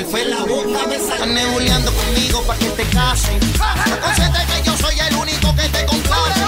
Perfecto. 0.00 1.12
Están 1.12 1.34
nebuleando 1.34 1.92
conmigo 1.92 2.42
para 2.44 2.58
que 2.58 2.70
te 2.70 2.84
cases. 2.84 3.34
Está 3.34 4.00
consciente 4.00 4.38
que 4.46 4.62
yo 4.64 4.76
soy 4.78 4.98
el 4.98 5.14
único 5.14 5.54
que 5.54 5.68
te 5.68 5.84
complace. 5.84 6.40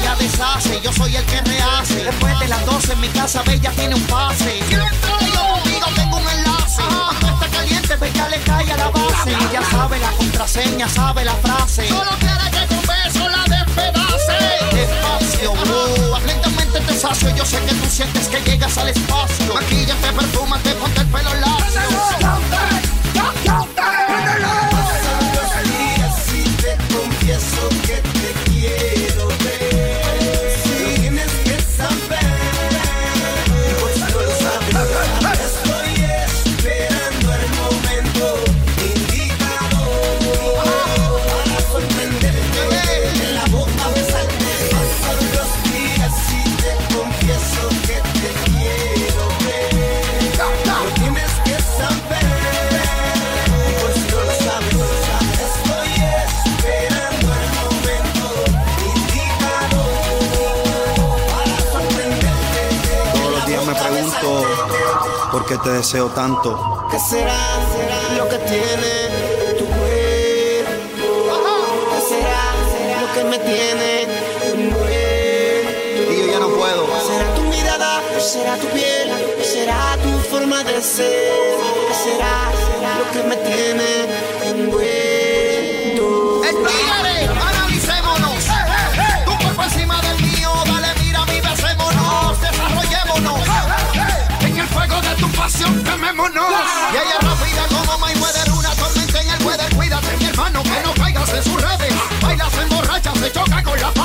Ella 0.00 0.16
deshace, 0.18 0.80
yo 0.80 0.90
soy 0.90 1.14
el 1.14 1.24
que 1.26 1.40
rehace. 1.42 2.02
Después 2.02 2.38
de 2.40 2.48
las 2.48 2.64
12 2.64 2.92
en 2.94 3.00
mi 3.00 3.08
casa, 3.08 3.42
Bella 3.42 3.70
tiene 3.72 3.94
un 3.94 4.02
pase. 4.04 4.56
Y 4.56 4.72
yo 4.72 4.78
conmigo 4.80 5.86
tengo 5.94 6.16
un 6.16 6.28
enlace. 6.30 6.82
Cuando 6.82 7.26
está 7.28 7.48
caliente, 7.48 7.96
Bella 7.96 8.28
le 8.30 8.38
cae 8.38 8.72
a 8.72 8.76
la 8.78 8.88
base. 8.88 9.30
Ella 9.30 9.62
sabe 9.70 9.98
la 9.98 10.10
contraseña, 10.12 10.88
sabe 10.88 11.24
la 11.26 11.34
frase. 11.34 11.88
Solo 11.88 12.10
quiere 12.18 12.50
que 12.52 12.74
con 12.74 12.86
beso 12.86 13.28
la 13.28 13.44
despedace. 13.44 14.76
Despacio, 14.76 15.52
uh, 15.52 16.26
lentamente 16.26 16.80
te 16.80 16.98
sacio. 16.98 17.28
Yo 17.36 17.44
sé 17.44 17.58
que 17.66 17.74
tú 17.74 17.86
sientes 17.90 18.28
que 18.28 18.40
llegas 18.50 18.78
al 18.78 18.88
espacio. 18.88 19.52
Maquillate, 19.52 20.12
perfúmate, 20.12 20.70
ponte 20.76 21.00
el 21.02 21.06
pelo 21.08 21.34
lacio. 21.34 22.23
Deseo 65.74 66.08
tanto. 66.10 66.86
¿Qué 66.90 66.98
será, 66.98 67.36
lo 68.16 68.28
que 68.28 68.38
tiene 68.38 68.92
tu 69.58 69.64
cuerpo? 69.66 71.26
¿Qué 71.90 72.00
será, 72.10 72.44
lo 73.00 73.08
que 73.14 73.24
me 73.24 73.38
tiene? 73.38 73.90
Y 76.10 76.16
yo 76.20 76.26
ya 76.32 76.38
no 76.38 76.48
puedo. 76.48 76.86
¿Será 77.06 77.34
tu 77.34 77.42
mirada? 77.42 78.00
¿O 78.16 78.20
será 78.20 78.56
tu 78.56 78.68
piel? 78.68 79.10
¿O 79.40 79.44
será 79.44 79.96
tu 80.02 80.10
forma 80.30 80.62
de 80.62 80.80
ser? 80.80 81.58
¿Qué 81.88 81.94
será 82.06 82.36
lo 82.98 83.04
que 83.12 83.22
me 83.28 83.36
tiene 83.36 83.88
envuelto? 84.50 86.06
¡Estígale! 86.44 87.53
Pasión, 95.64 95.84
quemémonos. 95.84 96.50
Y 96.92 96.96
ella 96.96 97.18
rápida 97.20 97.66
como 97.68 97.98
Mayweather, 97.98 98.52
una 98.52 98.70
tormenta 98.70 99.20
en 99.20 99.30
el 99.30 99.46
weather. 99.46 99.74
Cuídate, 99.74 100.16
mi 100.18 100.24
hermano, 100.26 100.62
que 100.62 100.82
no 100.84 100.94
caigas 100.94 101.32
en 101.32 101.42
sus 101.42 101.60
redes. 101.60 101.94
Baila, 102.20 102.50
se 102.50 102.62
emborracha, 102.62 103.12
se 103.14 103.32
choca 103.32 103.62
con 103.62 103.80
las 103.80 103.92
paredes. 103.92 104.03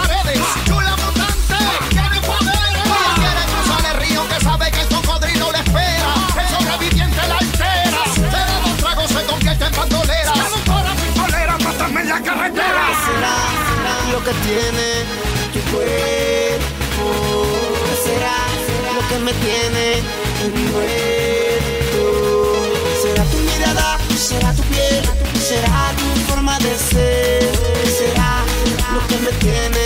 Tiene 29.39 29.78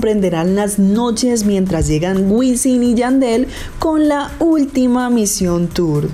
Prenderán 0.00 0.54
las 0.54 0.78
noches 0.78 1.44
mientras 1.44 1.86
llegan 1.86 2.30
Wisin 2.30 2.82
y 2.82 2.94
Yandel 2.94 3.46
con 3.78 4.08
la 4.08 4.32
última 4.38 5.10
misión 5.10 5.68
tour. 5.68 6.08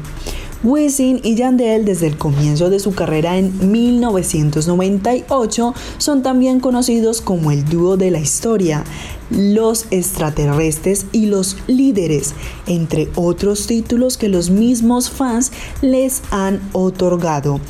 Wisin 0.65 1.21
y 1.23 1.37
Yandel 1.37 1.85
desde 1.85 2.09
el 2.09 2.17
comienzo 2.17 2.71
de 2.71 2.81
su 2.81 2.93
carrera 2.93 3.37
en 3.37 3.71
1998 3.71 5.75
son 5.99 6.23
también 6.23 6.59
conocidos 6.59 7.21
como 7.21 7.53
el 7.53 7.65
dúo 7.67 7.97
de 7.97 8.11
la 8.11 8.19
historia, 8.19 8.83
los 9.31 9.87
extraterrestres 9.91 11.07
y 11.13 11.27
los 11.27 11.59
líderes, 11.67 12.35
entre 12.67 13.09
otros 13.15 13.67
títulos 13.67 14.17
que 14.17 14.29
los 14.29 14.51
mismos 14.51 15.11
fans 15.11 15.53
les 15.83 16.23
han 16.31 16.61
otorgado. 16.73 17.61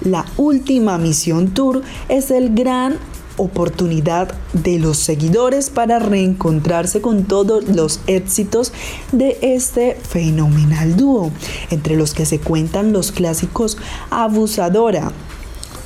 La 0.00 0.24
última 0.36 0.96
Misión 0.96 1.54
Tour 1.54 1.82
es 2.08 2.30
el 2.30 2.54
gran 2.54 2.98
oportunidad 3.36 4.34
de 4.52 4.78
los 4.78 4.98
seguidores 4.98 5.70
para 5.70 5.98
reencontrarse 5.98 7.00
con 7.00 7.24
todos 7.24 7.68
los 7.68 8.00
éxitos 8.06 8.72
de 9.12 9.38
este 9.42 9.94
fenomenal 9.94 10.96
dúo, 10.96 11.30
entre 11.70 11.96
los 11.96 12.14
que 12.14 12.26
se 12.26 12.38
cuentan 12.38 12.92
los 12.92 13.12
clásicos 13.12 13.76
Abusadora, 14.10 15.12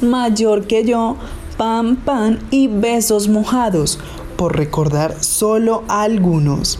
Mayor 0.01 0.67
que 0.67 0.85
yo, 0.85 1.17
Pam 1.57 1.97
Pam 1.97 2.39
y 2.51 2.69
Besos 2.69 3.29
Mojados, 3.29 3.99
por 4.37 4.57
recordar 4.57 5.23
solo 5.23 5.83
algunos. 5.89 6.79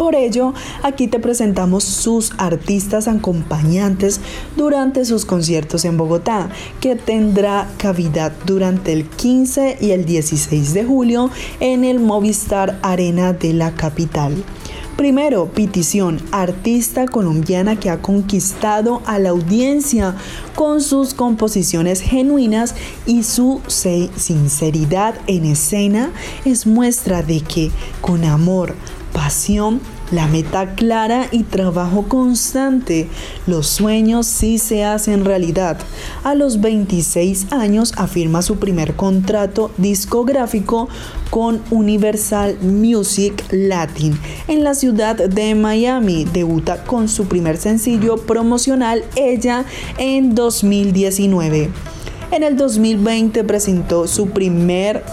Por 0.00 0.14
ello, 0.14 0.54
aquí 0.82 1.08
te 1.08 1.20
presentamos 1.20 1.84
sus 1.84 2.32
artistas 2.38 3.06
acompañantes 3.06 4.22
durante 4.56 5.04
sus 5.04 5.26
conciertos 5.26 5.84
en 5.84 5.98
Bogotá, 5.98 6.48
que 6.80 6.96
tendrá 6.96 7.68
cavidad 7.76 8.32
durante 8.46 8.94
el 8.94 9.04
15 9.04 9.76
y 9.78 9.90
el 9.90 10.06
16 10.06 10.72
de 10.72 10.84
julio 10.84 11.28
en 11.60 11.84
el 11.84 12.00
Movistar 12.00 12.78
Arena 12.80 13.34
de 13.34 13.52
la 13.52 13.74
capital. 13.74 14.42
Primero, 14.96 15.46
Petición, 15.46 16.20
artista 16.30 17.06
colombiana 17.06 17.76
que 17.76 17.88
ha 17.88 18.02
conquistado 18.02 19.00
a 19.06 19.18
la 19.18 19.30
audiencia 19.30 20.14
con 20.54 20.82
sus 20.82 21.14
composiciones 21.14 22.02
genuinas 22.02 22.74
y 23.06 23.22
su 23.22 23.62
sinceridad 23.66 25.14
en 25.26 25.46
escena 25.46 26.10
es 26.44 26.66
muestra 26.66 27.22
de 27.22 27.40
que 27.40 27.70
con 28.02 28.24
amor, 28.24 28.74
pasión, 29.12 29.80
la 30.10 30.26
meta 30.26 30.74
clara 30.74 31.28
y 31.30 31.44
trabajo 31.44 32.04
constante. 32.08 33.08
Los 33.46 33.66
sueños 33.68 34.26
sí 34.26 34.58
se 34.58 34.84
hacen 34.84 35.24
realidad. 35.24 35.78
A 36.24 36.34
los 36.34 36.60
26 36.60 37.52
años 37.52 37.92
afirma 37.96 38.42
su 38.42 38.58
primer 38.58 38.94
contrato 38.94 39.70
discográfico 39.76 40.88
con 41.30 41.62
Universal 41.70 42.58
Music 42.60 43.44
Latin 43.50 44.18
en 44.48 44.64
la 44.64 44.74
ciudad 44.74 45.16
de 45.16 45.54
Miami. 45.54 46.24
Debuta 46.24 46.84
con 46.84 47.08
su 47.08 47.26
primer 47.26 47.56
sencillo 47.56 48.16
promocional 48.16 49.04
Ella 49.16 49.64
en 49.98 50.34
2019. 50.34 51.70
En 52.32 52.42
el 52.42 52.56
2020 52.56 53.42
presentó 53.44 54.06
su 54.06 54.30
primer 54.30 55.04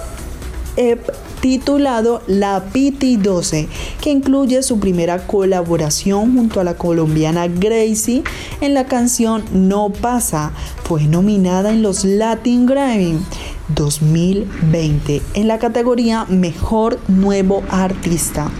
EP 0.75 1.26
titulado 1.47 2.21
La 2.27 2.61
Piti 2.73 3.15
12, 3.15 3.69
que 4.01 4.11
incluye 4.11 4.61
su 4.63 4.81
primera 4.81 5.25
colaboración 5.25 6.35
junto 6.35 6.59
a 6.59 6.65
la 6.65 6.73
colombiana 6.73 7.47
Gracie 7.47 8.21
en 8.59 8.73
la 8.73 8.85
canción 8.85 9.45
No 9.53 9.89
Pasa. 9.89 10.51
Fue 10.83 11.03
nominada 11.03 11.71
en 11.71 11.83
los 11.83 12.03
Latin 12.03 12.65
Grammy 12.65 13.17
2020 13.69 15.21
en 15.35 15.47
la 15.47 15.57
categoría 15.57 16.25
Mejor 16.25 16.99
Nuevo 17.07 17.63
Artista. 17.69 18.51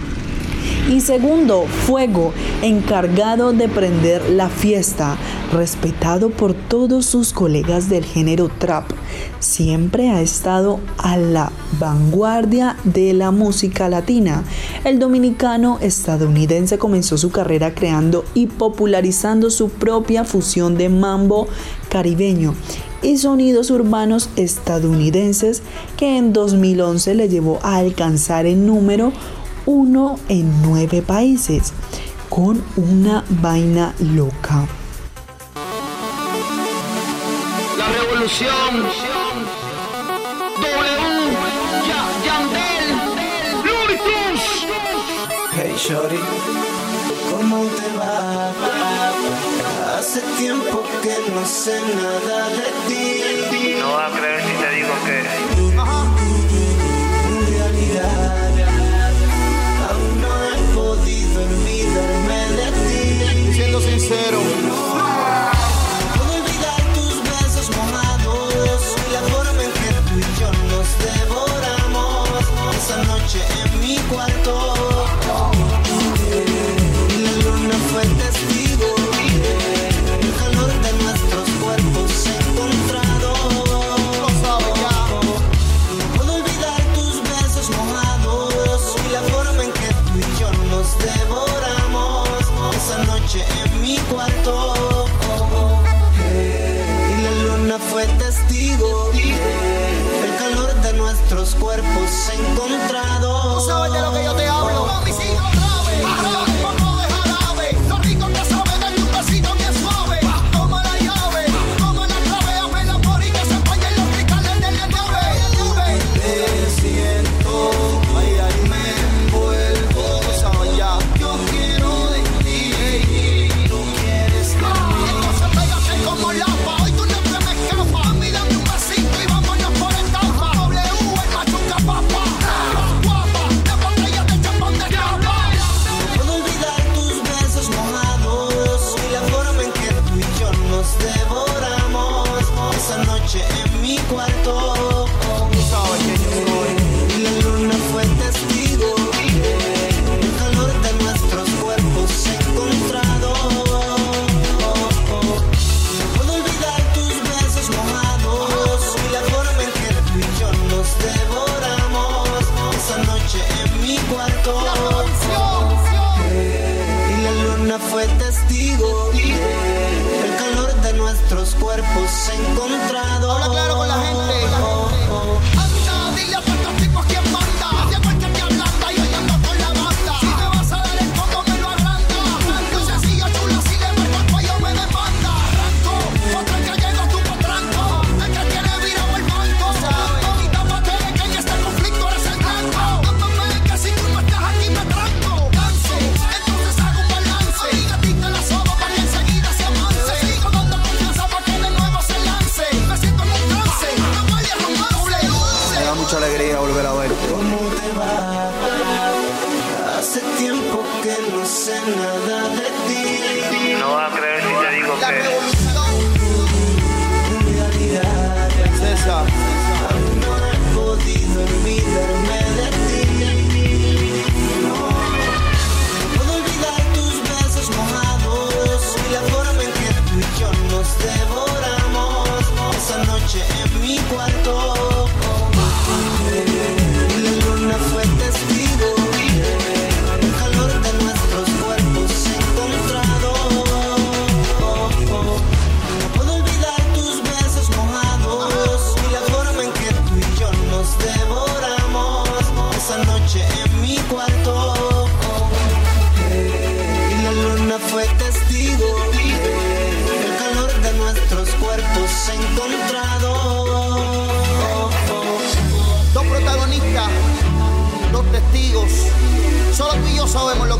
Y 0.88 1.02
segundo, 1.02 1.66
Fuego, 1.66 2.32
encargado 2.62 3.52
de 3.52 3.68
prender 3.68 4.30
la 4.30 4.48
fiesta, 4.48 5.18
respetado 5.52 6.30
por 6.30 6.54
todos 6.54 7.04
sus 7.04 7.34
colegas 7.34 7.90
del 7.90 8.06
género 8.06 8.48
trap. 8.48 8.90
Siempre 9.38 10.08
ha 10.08 10.22
estado 10.22 10.80
a 10.96 11.18
la 11.18 11.52
vanguardia 11.78 12.78
de 12.84 13.12
la 13.12 13.32
música 13.32 13.90
latina. 13.90 14.44
El 14.84 14.98
dominicano 14.98 15.78
estadounidense 15.82 16.78
comenzó 16.78 17.18
su 17.18 17.30
carrera 17.30 17.74
creando 17.74 18.24
y 18.32 18.46
popularizando 18.46 19.50
su 19.50 19.68
propia 19.68 20.24
fusión 20.24 20.78
de 20.78 20.88
mambo 20.88 21.48
caribeño 21.90 22.54
y 23.02 23.18
sonidos 23.18 23.70
urbanos 23.70 24.28
estadounidenses 24.36 25.62
que 25.96 26.16
en 26.16 26.32
2011 26.32 27.14
le 27.14 27.28
llevó 27.28 27.60
a 27.62 27.76
alcanzar 27.76 28.46
el 28.46 28.66
número 28.66 29.12
uno 29.68 30.18
en 30.30 30.62
nueve 30.62 31.02
países, 31.02 31.74
con 32.30 32.64
una 32.76 33.22
vaina 33.28 33.94
loca. 34.00 34.66
La 37.76 37.86
revolución. 37.86 38.86
W. 40.56 40.96
Ya, 41.86 42.02
Yandel. 42.24 42.88
Luritus. 43.66 44.42
Hey 45.52 45.74
Shorty, 45.76 46.16
¿cómo 47.30 47.66
te 47.66 47.96
va? 47.98 48.52
Hace 49.98 50.22
tiempo 50.38 50.82
que 51.02 51.14
no 51.30 51.44
sé 51.46 51.78
nada 51.94 52.48
de 52.48 52.68
ti. 52.88 53.76
No 53.80 53.92
vas 53.92 54.12
a 54.14 54.18
creer 54.18 54.57
sincero, 64.08 64.67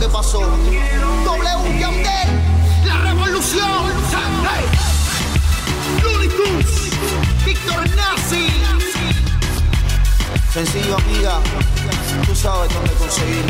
que 0.09 0.13
pasó. 0.13 0.41
W 0.41 1.81
Yandel, 1.81 2.29
la 2.87 2.99
revolución. 2.99 3.93
Looney 6.03 6.29
Tunes, 6.29 7.45
Víctor 7.45 7.89
Nazi. 7.97 8.49
Sencillo, 10.53 10.97
amiga. 10.97 11.41
Tú 12.27 12.35
sabes 12.35 12.73
dónde 12.75 12.93
conseguir. 12.95 13.45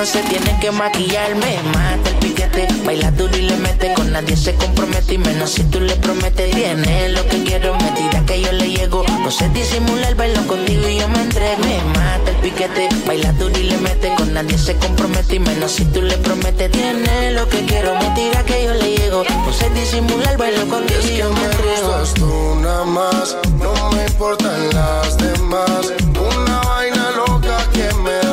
No 0.00 0.06
se 0.06 0.22
tiene 0.22 0.58
que 0.60 0.70
maquillar. 0.70 1.34
Me 1.34 1.62
mata 1.74 2.08
el 2.08 2.16
piquete, 2.16 2.66
baila 2.86 3.10
duro 3.10 3.36
y 3.36 3.42
le 3.42 3.56
mete. 3.56 3.92
Con 3.92 4.10
nadie 4.10 4.34
se 4.34 4.54
compromete 4.54 5.14
y 5.14 5.18
menos 5.18 5.50
si 5.50 5.62
tú 5.64 5.78
le 5.78 5.94
prometes. 5.96 6.50
Tiene 6.54 7.10
lo 7.10 7.22
que 7.26 7.42
quiero, 7.44 7.74
me 7.74 7.90
tira 7.90 8.24
que 8.24 8.40
yo 8.40 8.50
le 8.50 8.70
llego. 8.70 9.04
No 9.22 9.30
sé 9.30 9.50
disimular, 9.50 10.14
bailo 10.14 10.46
contigo 10.46 10.88
y 10.88 11.00
yo 11.00 11.08
me 11.08 11.20
entrego. 11.20 11.62
Me 11.64 11.82
mata 11.98 12.30
el 12.30 12.36
piquete, 12.36 12.88
baila 13.06 13.32
duro 13.32 13.58
y 13.58 13.64
le 13.64 13.76
mete. 13.76 14.14
Con 14.16 14.32
nadie 14.32 14.56
se 14.56 14.74
compromete 14.76 15.34
y 15.36 15.40
menos 15.40 15.72
si 15.72 15.84
tú 15.84 16.00
le 16.00 16.16
prometes. 16.16 16.70
Tiene 16.70 17.32
lo 17.32 17.46
que 17.50 17.62
quiero, 17.66 17.94
me 17.96 18.08
tira 18.14 18.42
que 18.44 18.64
yo 18.64 18.72
le 18.72 18.96
llego. 18.96 19.22
No 19.24 19.52
sé 19.52 19.68
disimular, 19.68 20.38
bailo 20.38 20.66
contigo 20.66 21.00
y 21.12 21.16
yo 21.18 21.30
me 21.30 21.44
entrego. 21.44 22.04
tú 22.14 22.54
nada 22.62 22.86
más, 22.86 23.36
no 23.58 23.90
me 23.90 24.06
importan 24.06 24.70
las 24.70 25.18
demás. 25.18 25.92
Una 26.18 26.60
vaina 26.62 27.10
loca 27.10 27.68
que 27.74 27.92
me 27.96 28.29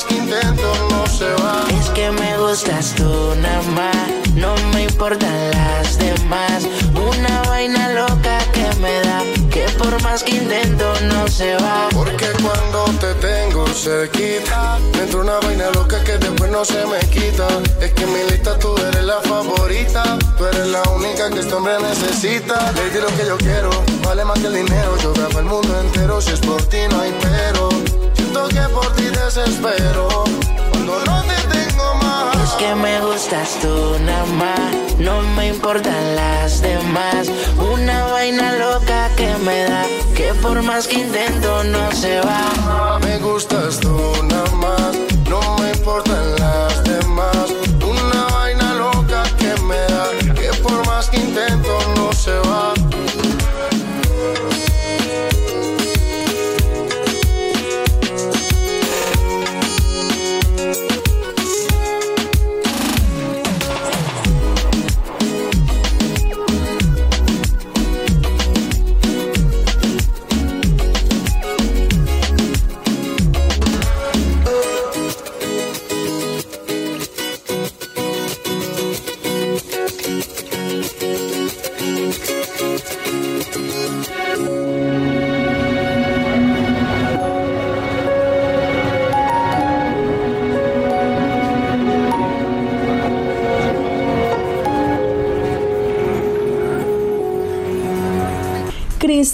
más 0.00 0.04
que 0.04 0.14
intento 0.14 0.72
no 0.90 1.06
se 1.06 1.30
va. 1.42 1.64
Es 1.78 1.90
que 1.90 2.10
me 2.10 2.38
gustas 2.38 2.94
tú 2.94 3.34
nada 3.40 3.62
más, 3.74 4.34
no 4.34 4.54
me 4.72 4.84
importan 4.84 5.50
las 5.50 5.98
demás. 5.98 6.64
Una 6.94 7.42
vaina 7.42 7.90
loca 7.90 8.38
que 8.52 8.68
me 8.80 9.00
da, 9.00 9.22
que 9.50 9.66
por 9.78 10.02
más 10.02 10.22
que 10.22 10.36
intento 10.36 10.92
no 11.12 11.28
se 11.28 11.54
va. 11.56 11.88
Porque 11.92 12.26
cuando 12.42 12.84
te 12.98 13.12
tengo 13.14 13.66
cerquita, 13.68 14.78
me 14.94 15.02
entra 15.02 15.20
una 15.20 15.38
vaina 15.40 15.70
loca 15.70 16.02
que 16.04 16.16
después 16.18 16.50
no 16.50 16.64
se 16.64 16.86
me 16.86 16.98
quita. 17.10 17.48
Es 17.80 17.92
que 17.92 18.04
en 18.04 18.12
mi 18.12 18.30
lista 18.30 18.58
tú 18.58 18.74
eres 18.88 19.04
la 19.04 19.20
favorita, 19.20 20.18
tú 20.38 20.46
eres 20.46 20.66
la 20.68 20.82
única 20.90 21.30
que 21.30 21.40
este 21.40 21.54
hombre 21.54 21.74
necesita. 21.80 22.72
Di 22.72 23.00
lo 23.00 23.08
que 23.08 23.26
yo 23.26 23.36
quiero, 23.36 23.70
vale 24.04 24.24
más 24.24 24.38
que 24.38 24.46
el 24.46 24.54
dinero. 24.54 24.96
Yo 25.02 25.12
grabo 25.12 25.38
el 25.40 25.44
mundo 25.46 25.80
entero, 25.80 26.20
si 26.20 26.32
es 26.32 26.40
por 26.40 26.62
ti 26.68 26.78
no 26.90 27.00
hay 27.00 27.14
pero. 27.20 27.68
Siento 28.32 28.48
que 28.48 28.60
por 28.72 28.86
ti 28.92 29.06
desespero, 29.06 30.06
cuando 30.70 31.04
no 31.04 31.22
te 31.24 31.34
tengo 31.48 31.94
más. 31.94 32.36
Es 32.44 32.50
que 32.52 32.76
me 32.76 33.00
gustas 33.00 33.58
tú 33.60 33.98
nada 34.04 34.24
más, 34.26 34.98
no 35.00 35.20
me 35.34 35.48
importan 35.48 36.14
las 36.14 36.62
demás. 36.62 37.28
Una 37.58 38.04
vaina 38.04 38.52
loca 38.52 39.10
que 39.16 39.34
me 39.44 39.64
da, 39.64 39.84
que 40.14 40.32
por 40.34 40.62
más 40.62 40.86
que 40.86 41.00
intento 41.00 41.64
no 41.64 41.90
se 41.90 42.20
va. 42.20 43.00
Me 43.00 43.18
gustas 43.18 43.80
tú 43.80 43.98
nada 44.22 44.50
más, 44.52 44.96
no 45.28 45.58
me 45.58 45.72
importan 45.72 46.36
las 46.38 46.84
demás. 46.84 46.89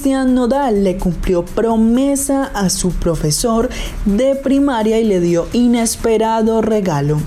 Cristian 0.06 0.36
Nodal 0.36 0.84
le 0.84 0.98
cumplió 0.98 1.44
promesa 1.44 2.44
a 2.54 2.70
su 2.70 2.92
profesor 2.92 3.68
de 4.04 4.36
primaria 4.36 5.00
y 5.00 5.04
le 5.04 5.18
dio 5.18 5.48
inesperado 5.52 6.62
regalo. 6.62 7.18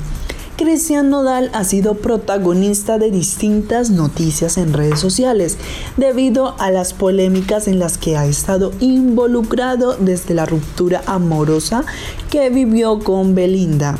Cristian 0.55 1.09
Nodal 1.09 1.51
ha 1.51 1.65
sido 1.65 1.95
protagonista 1.95 2.97
de 2.97 3.11
distintas 3.11 3.89
noticias 3.89 4.57
en 4.57 4.71
redes 4.71 5.01
sociales 5.01 5.57
debido 5.97 6.55
a 6.57 6.71
las 6.71 6.93
polémicas 6.93 7.67
en 7.67 7.79
las 7.79 7.97
que 7.97 8.15
ha 8.15 8.25
estado 8.25 8.71
involucrado 8.79 9.97
desde 9.97 10.33
la 10.33 10.45
ruptura 10.45 11.01
amorosa 11.05 11.83
que 12.31 12.49
vivió 12.49 12.99
con 12.99 13.35
Belinda. 13.35 13.97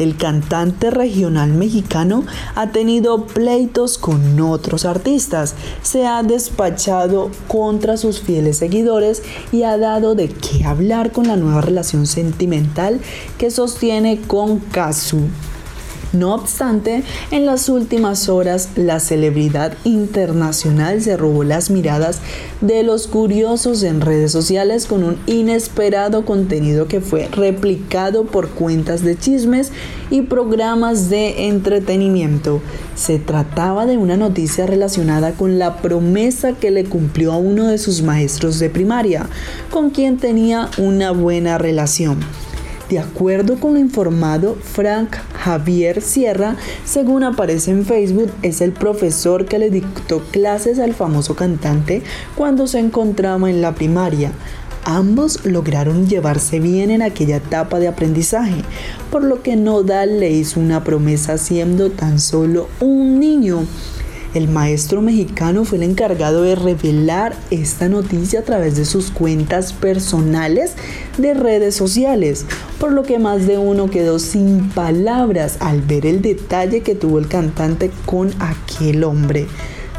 El 0.00 0.16
cantante 0.16 0.90
regional 0.90 1.52
mexicano 1.52 2.24
ha 2.54 2.72
tenido 2.72 3.26
pleitos 3.26 3.98
con 3.98 4.40
otros 4.40 4.86
artistas, 4.86 5.54
se 5.82 6.06
ha 6.06 6.22
despachado 6.22 7.30
contra 7.48 7.98
sus 7.98 8.20
fieles 8.20 8.56
seguidores 8.56 9.22
y 9.52 9.64
ha 9.64 9.76
dado 9.76 10.14
de 10.14 10.28
qué 10.28 10.64
hablar 10.64 11.12
con 11.12 11.28
la 11.28 11.36
nueva 11.36 11.60
relación 11.60 12.06
sentimental 12.06 13.00
que 13.36 13.50
sostiene 13.50 14.22
con 14.22 14.58
Kazu. 14.58 15.28
No 16.12 16.34
obstante, 16.34 17.04
en 17.30 17.46
las 17.46 17.68
últimas 17.68 18.28
horas 18.28 18.70
la 18.74 18.98
celebridad 18.98 19.74
internacional 19.84 21.00
se 21.00 21.16
robó 21.16 21.44
las 21.44 21.70
miradas 21.70 22.20
de 22.60 22.82
los 22.82 23.06
curiosos 23.06 23.84
en 23.84 24.00
redes 24.00 24.32
sociales 24.32 24.86
con 24.86 25.04
un 25.04 25.18
inesperado 25.26 26.24
contenido 26.24 26.88
que 26.88 27.00
fue 27.00 27.28
replicado 27.28 28.24
por 28.24 28.48
cuentas 28.48 29.02
de 29.02 29.16
chismes 29.16 29.70
y 30.10 30.22
programas 30.22 31.10
de 31.10 31.46
entretenimiento. 31.46 32.60
Se 32.96 33.20
trataba 33.20 33.86
de 33.86 33.96
una 33.96 34.16
noticia 34.16 34.66
relacionada 34.66 35.32
con 35.32 35.60
la 35.60 35.76
promesa 35.76 36.54
que 36.54 36.72
le 36.72 36.86
cumplió 36.86 37.32
a 37.32 37.38
uno 37.38 37.68
de 37.68 37.78
sus 37.78 38.02
maestros 38.02 38.58
de 38.58 38.68
primaria, 38.68 39.28
con 39.70 39.90
quien 39.90 40.18
tenía 40.18 40.68
una 40.76 41.12
buena 41.12 41.56
relación. 41.56 42.18
De 42.90 42.98
acuerdo 42.98 43.60
con 43.60 43.74
lo 43.74 43.78
informado, 43.78 44.56
Frank 44.56 45.14
Javier 45.34 46.02
Sierra, 46.02 46.56
según 46.84 47.22
aparece 47.22 47.70
en 47.70 47.86
Facebook, 47.86 48.32
es 48.42 48.60
el 48.60 48.72
profesor 48.72 49.46
que 49.46 49.60
le 49.60 49.70
dictó 49.70 50.24
clases 50.32 50.80
al 50.80 50.92
famoso 50.92 51.36
cantante 51.36 52.02
cuando 52.34 52.66
se 52.66 52.80
encontraba 52.80 53.48
en 53.48 53.62
la 53.62 53.76
primaria. 53.76 54.32
Ambos 54.84 55.46
lograron 55.46 56.08
llevarse 56.08 56.58
bien 56.58 56.90
en 56.90 57.02
aquella 57.02 57.36
etapa 57.36 57.78
de 57.78 57.86
aprendizaje, 57.86 58.64
por 59.12 59.22
lo 59.22 59.40
que 59.40 59.54
Nodal 59.54 60.18
le 60.18 60.32
hizo 60.32 60.58
una 60.58 60.82
promesa 60.82 61.38
siendo 61.38 61.90
tan 61.90 62.18
solo 62.18 62.66
un 62.80 63.20
niño. 63.20 63.66
El 64.32 64.46
maestro 64.46 65.02
mexicano 65.02 65.64
fue 65.64 65.78
el 65.78 65.82
encargado 65.82 66.42
de 66.42 66.54
revelar 66.54 67.34
esta 67.50 67.88
noticia 67.88 68.40
a 68.40 68.44
través 68.44 68.76
de 68.76 68.84
sus 68.84 69.10
cuentas 69.10 69.72
personales 69.72 70.74
de 71.18 71.34
redes 71.34 71.74
sociales, 71.74 72.46
por 72.78 72.92
lo 72.92 73.02
que 73.02 73.18
más 73.18 73.48
de 73.48 73.58
uno 73.58 73.90
quedó 73.90 74.20
sin 74.20 74.68
palabras 74.68 75.56
al 75.58 75.82
ver 75.82 76.06
el 76.06 76.22
detalle 76.22 76.82
que 76.82 76.94
tuvo 76.94 77.18
el 77.18 77.26
cantante 77.26 77.90
con 78.06 78.30
aquel 78.38 79.02
hombre. 79.02 79.48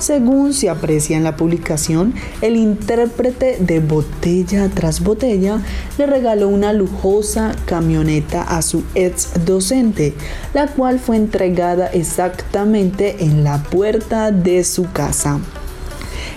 Según 0.02 0.56
se 0.56 0.68
aprecia 0.68 1.16
en 1.16 1.24
la 1.24 1.36
publicación, 1.36 2.16
el 2.42 2.56
intérprete 2.56 3.58
de 3.60 3.80
Botella 3.80 4.68
tras 4.74 5.04
Botella 5.04 5.62
le 6.00 6.08
regaló 6.08 6.50
una 6.50 6.74
lujosa 6.74 7.52
camioneta 7.66 8.42
a 8.42 8.64
su 8.64 8.84
ex 8.96 9.46
docente, 9.46 10.16
la 10.56 10.66
cual 10.66 10.98
fue 10.98 11.18
entregada 11.18 11.86
exactamente 11.86 13.24
en 13.24 13.44
la 13.44 13.62
puerta 13.62 14.32
de 14.32 14.64
su 14.64 14.92
casa. 14.92 15.40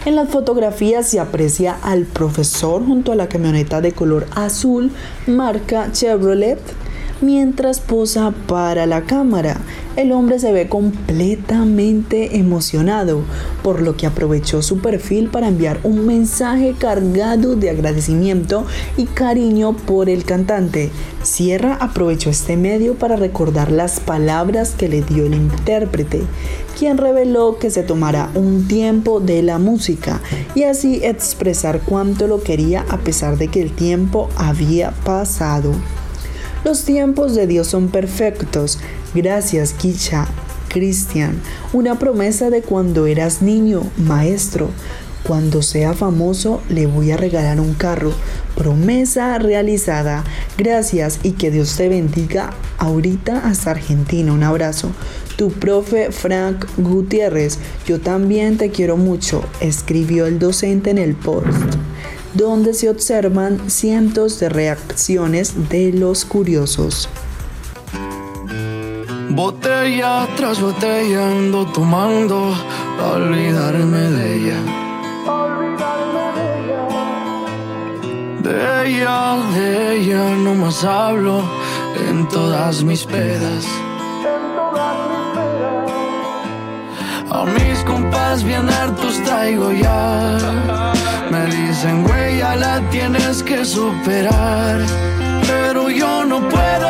En 0.04 0.14
las 0.14 0.28
fotografías 0.28 1.08
se 1.08 1.18
aprecia 1.18 1.78
al 1.82 2.04
profesor 2.04 2.84
junto 2.84 3.12
a 3.12 3.16
la 3.16 3.30
camioneta 3.30 3.80
de 3.80 3.92
color 3.92 4.26
azul 4.34 4.92
marca 5.26 5.90
Chevrolet 5.90 6.60
mientras 7.24 7.80
posa 7.80 8.32
para 8.46 8.86
la 8.86 9.02
cámara. 9.02 9.60
El 9.96 10.10
hombre 10.10 10.40
se 10.40 10.52
ve 10.52 10.68
completamente 10.68 12.36
emocionado, 12.36 13.22
por 13.62 13.80
lo 13.80 13.96
que 13.96 14.06
aprovechó 14.06 14.60
su 14.60 14.78
perfil 14.78 15.28
para 15.30 15.48
enviar 15.48 15.78
un 15.84 16.04
mensaje 16.04 16.74
cargado 16.76 17.54
de 17.54 17.70
agradecimiento 17.70 18.66
y 18.96 19.04
cariño 19.04 19.76
por 19.76 20.08
el 20.08 20.24
cantante. 20.24 20.90
Sierra 21.22 21.78
aprovechó 21.80 22.30
este 22.30 22.56
medio 22.56 22.94
para 22.94 23.16
recordar 23.16 23.70
las 23.70 24.00
palabras 24.00 24.74
que 24.76 24.88
le 24.88 25.02
dio 25.02 25.26
el 25.26 25.34
intérprete, 25.34 26.22
quien 26.76 26.98
reveló 26.98 27.58
que 27.58 27.70
se 27.70 27.84
tomará 27.84 28.30
un 28.34 28.66
tiempo 28.66 29.20
de 29.20 29.42
la 29.42 29.58
música 29.58 30.20
y 30.56 30.64
así 30.64 31.04
expresar 31.04 31.80
cuánto 31.80 32.26
lo 32.26 32.42
quería 32.42 32.84
a 32.88 32.98
pesar 32.98 33.38
de 33.38 33.48
que 33.48 33.62
el 33.62 33.70
tiempo 33.72 34.28
había 34.36 34.90
pasado. 35.04 35.72
Los 36.64 36.84
tiempos 36.84 37.34
de 37.34 37.46
Dios 37.46 37.66
son 37.66 37.88
perfectos. 37.88 38.78
Gracias, 39.14 39.74
Kicha. 39.74 40.26
Cristian, 40.68 41.40
una 41.72 42.00
promesa 42.00 42.50
de 42.50 42.62
cuando 42.62 43.06
eras 43.06 43.42
niño, 43.42 43.82
maestro. 43.96 44.70
Cuando 45.22 45.62
sea 45.62 45.94
famoso 45.94 46.62
le 46.68 46.86
voy 46.86 47.12
a 47.12 47.16
regalar 47.16 47.60
un 47.60 47.74
carro. 47.74 48.12
Promesa 48.56 49.38
realizada. 49.38 50.24
Gracias 50.58 51.20
y 51.22 51.32
que 51.32 51.52
Dios 51.52 51.76
te 51.76 51.88
bendiga 51.88 52.50
ahorita 52.78 53.46
hasta 53.46 53.70
Argentina. 53.70 54.32
Un 54.32 54.42
abrazo. 54.42 54.90
Tu 55.36 55.50
profe 55.50 56.10
Frank 56.12 56.66
Gutiérrez, 56.76 57.58
yo 57.86 58.00
también 58.00 58.56
te 58.56 58.70
quiero 58.70 58.96
mucho, 58.96 59.44
escribió 59.60 60.26
el 60.26 60.38
docente 60.38 60.90
en 60.90 60.98
el 60.98 61.14
post 61.14 61.76
donde 62.34 62.74
se 62.74 62.90
observan 62.90 63.70
cientos 63.70 64.38
de 64.40 64.48
reacciones 64.48 65.68
de 65.68 65.92
los 65.92 66.24
curiosos. 66.24 67.08
Botella 69.30 70.28
tras 70.36 70.60
botella 70.60 71.26
ando 71.26 71.66
tomando 71.66 72.54
para 72.96 73.14
olvidarme 73.14 73.98
de 73.98 74.34
ella. 74.36 74.84
De 78.42 78.88
ella, 78.88 79.36
de 79.54 79.96
ella 79.96 80.36
no 80.36 80.54
más 80.54 80.84
hablo 80.84 81.42
en 82.08 82.28
todas 82.28 82.84
mis 82.84 83.04
pedas. 83.04 83.64
A 87.30 87.44
mis 87.46 87.78
compas 87.84 88.44
bien 88.44 88.68
hartos 88.68 89.20
traigo 89.24 89.72
ya. 89.72 90.38
Me 91.34 91.46
dicen, 91.46 92.04
güey, 92.04 92.38
ya 92.38 92.54
la 92.54 92.80
tienes 92.90 93.42
que 93.42 93.64
superar. 93.64 94.78
Pero 95.48 95.90
yo 95.90 96.24
no 96.24 96.38
puedo. 96.48 96.86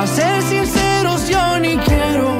A 0.00 0.04
ser 0.04 0.42
sinceros, 0.42 1.28
yo 1.28 1.60
ni 1.60 1.76
quiero. 1.76 2.30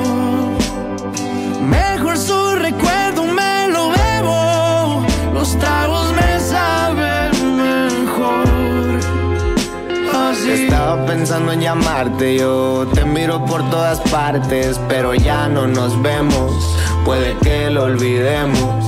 Mejor 1.62 2.18
su 2.18 2.56
recuerdo 2.56 3.22
me 3.22 3.68
lo 3.68 3.90
bebo. 3.90 5.06
Los 5.32 5.56
tragos 5.60 6.12
me 6.12 6.40
saben 6.40 7.30
mejor. 7.56 8.46
Así. 10.12 10.64
Estaba 10.64 11.06
pensando 11.06 11.52
en 11.52 11.60
llamarte, 11.60 12.36
yo 12.36 12.84
te 12.94 13.04
miro 13.04 13.44
por 13.44 13.62
todas 13.70 14.00
partes, 14.10 14.80
pero 14.88 15.14
ya 15.14 15.48
no 15.48 15.68
nos 15.68 16.02
vemos. 16.02 16.76
Puede 17.04 17.36
que 17.38 17.70
lo 17.70 17.84
olvidemos. 17.84 18.87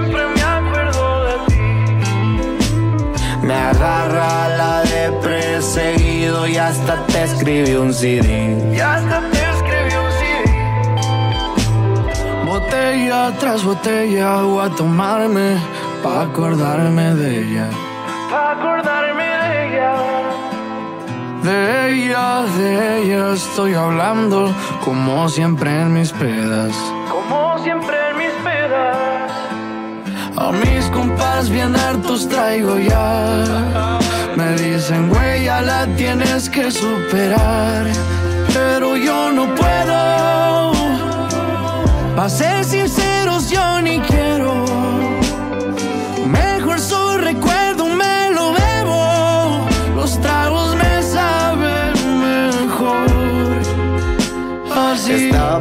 Me 3.43 3.55
agarra 3.55 4.49
la 4.49 4.81
de 4.83 5.11
perseguido 5.13 6.47
y 6.47 6.57
hasta 6.57 7.03
te 7.07 7.23
escribí 7.23 7.73
un 7.73 7.91
CD. 7.91 8.71
Y 8.71 8.79
hasta 8.79 9.19
te 9.31 9.39
escribí 9.49 9.95
un 10.05 10.11
CD. 10.19 10.51
Botella 12.45 13.31
tras 13.39 13.63
botella 13.63 14.41
voy 14.43 14.65
a 14.65 14.69
tomarme 14.69 15.57
pa' 16.03 16.21
acordarme 16.21 17.15
de 17.15 17.41
ella. 17.41 17.67
Pa' 18.29 18.51
acordarme 18.51 19.23
de 19.23 19.67
ella. 19.67 19.93
De 21.41 21.89
ella, 21.89 22.43
de 22.57 23.01
ella 23.01 23.33
estoy 23.33 23.73
hablando 23.73 24.53
como 24.85 25.27
siempre 25.29 25.81
en 25.81 25.93
mis 25.93 26.11
pedas. 26.11 26.75
Como 27.09 27.57
siempre 27.63 27.97
en 28.11 28.17
mis 28.19 28.33
pedas. 28.43 29.10
A 30.43 30.51
mis 30.51 30.85
compas 30.89 31.49
bien 31.49 31.75
hartos 31.75 32.27
traigo 32.27 32.79
ya. 32.79 33.99
Me 34.35 34.55
dicen, 34.55 35.07
güey, 35.09 35.45
la 35.45 35.85
tienes 35.95 36.49
que 36.49 36.71
superar. 36.71 37.85
Pero 38.51 38.97
yo 38.97 39.31
no 39.31 39.43
puedo. 39.53 40.71
Pa' 42.15 42.27
ser 42.27 42.65
sinceros, 42.65 43.51
yo 43.51 43.81
ni 43.81 43.99
quiero. 43.99 44.65
Mejor 46.25 46.79
su 46.79 47.01
recuerdo 47.29 47.85
me 48.01 48.31
lo 48.37 48.45
bebo. 48.59 49.67
Los 49.95 50.19
tragos 50.21 50.75
me 50.75 51.03
saben 51.03 51.93
mejor. 52.27 53.61
Así. 54.75 55.25
Estaba 55.27 55.40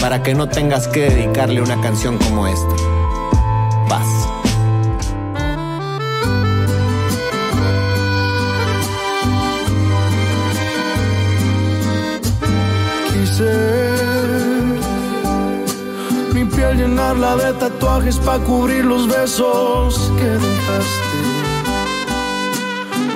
para 0.00 0.22
que 0.22 0.34
no 0.34 0.48
tengas 0.48 0.86
que 0.88 1.10
dedicarle 1.10 1.60
una 1.60 1.80
canción 1.80 2.18
como 2.18 2.46
esta. 2.46 2.74
Vas. 3.88 4.28
Quise 13.12 13.52
mi 16.32 16.44
piel 16.44 16.76
llenarla 16.76 17.36
de 17.36 17.52
tatuajes 17.54 18.18
para 18.18 18.38
cubrir 18.44 18.84
los 18.84 19.08
besos 19.08 20.12
que 20.18 20.24
dejaste. 20.24 21.08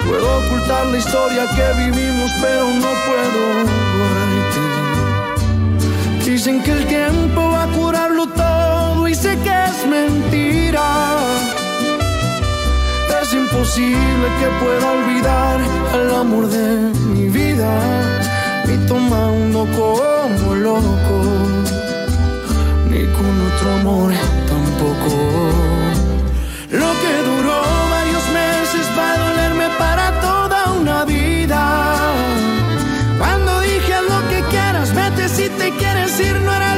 Puedo 0.08 0.38
ocultar 0.38 0.86
la 0.86 0.98
historia 0.98 1.48
que 1.56 1.90
vivimos, 1.90 2.30
pero 2.40 2.66
no 2.66 2.90
puedo. 3.06 3.91
Dicen 6.44 6.60
que 6.64 6.72
el 6.72 6.84
tiempo 6.88 7.52
va 7.52 7.62
a 7.62 7.66
curarlo 7.68 8.26
todo 8.26 9.06
y 9.06 9.14
sé 9.14 9.38
que 9.44 9.64
es 9.66 9.86
mentira. 9.86 10.88
Es 13.22 13.32
imposible 13.32 14.26
que 14.40 14.48
pueda 14.60 14.90
olvidar 14.90 15.60
al 15.94 16.14
amor 16.16 16.48
de 16.48 16.90
mi 17.14 17.28
vida 17.28 17.70
ni 18.66 18.76
tomando 18.88 19.68
como 19.78 20.54
loco, 20.56 21.16
ni 22.90 23.04
con 23.14 23.34
otro 23.46 23.72
amor 23.78 24.12
tampoco. 24.48 25.81
Te 36.12 36.22
quieres 36.22 36.36
ir, 36.36 36.42
no 36.42 36.52
era 36.52 36.71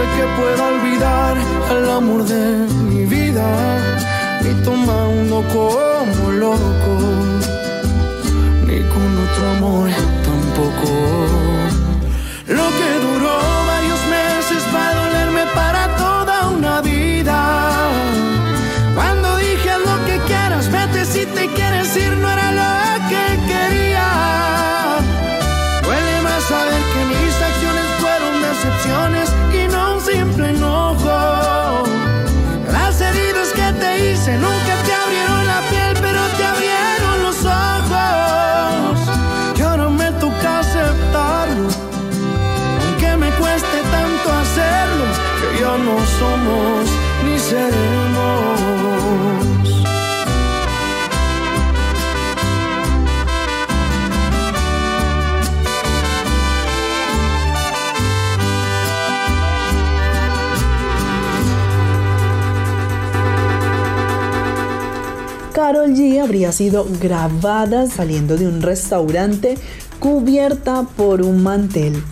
imposible 0.00 0.16
que 0.16 0.40
pueda 0.40 0.68
olvidar 0.68 1.36
al 1.70 1.90
amor 1.90 2.24
de 2.24 2.66
mi 2.90 3.04
vida, 3.06 3.78
ni 4.42 4.54
tomando 4.62 5.42
como 5.52 6.30
loco, 6.32 6.98
ni 8.66 8.80
con 8.88 9.18
otro 9.18 9.50
amor 9.56 9.90
tampoco. 10.24 11.29
Habría 66.20 66.52
sido 66.52 66.86
grabada 67.00 67.86
saliendo 67.88 68.36
de 68.36 68.46
un 68.46 68.62
restaurante 68.62 69.56
cubierta 69.98 70.82
por 70.96 71.22
un 71.22 71.42
mantel. 71.42 72.02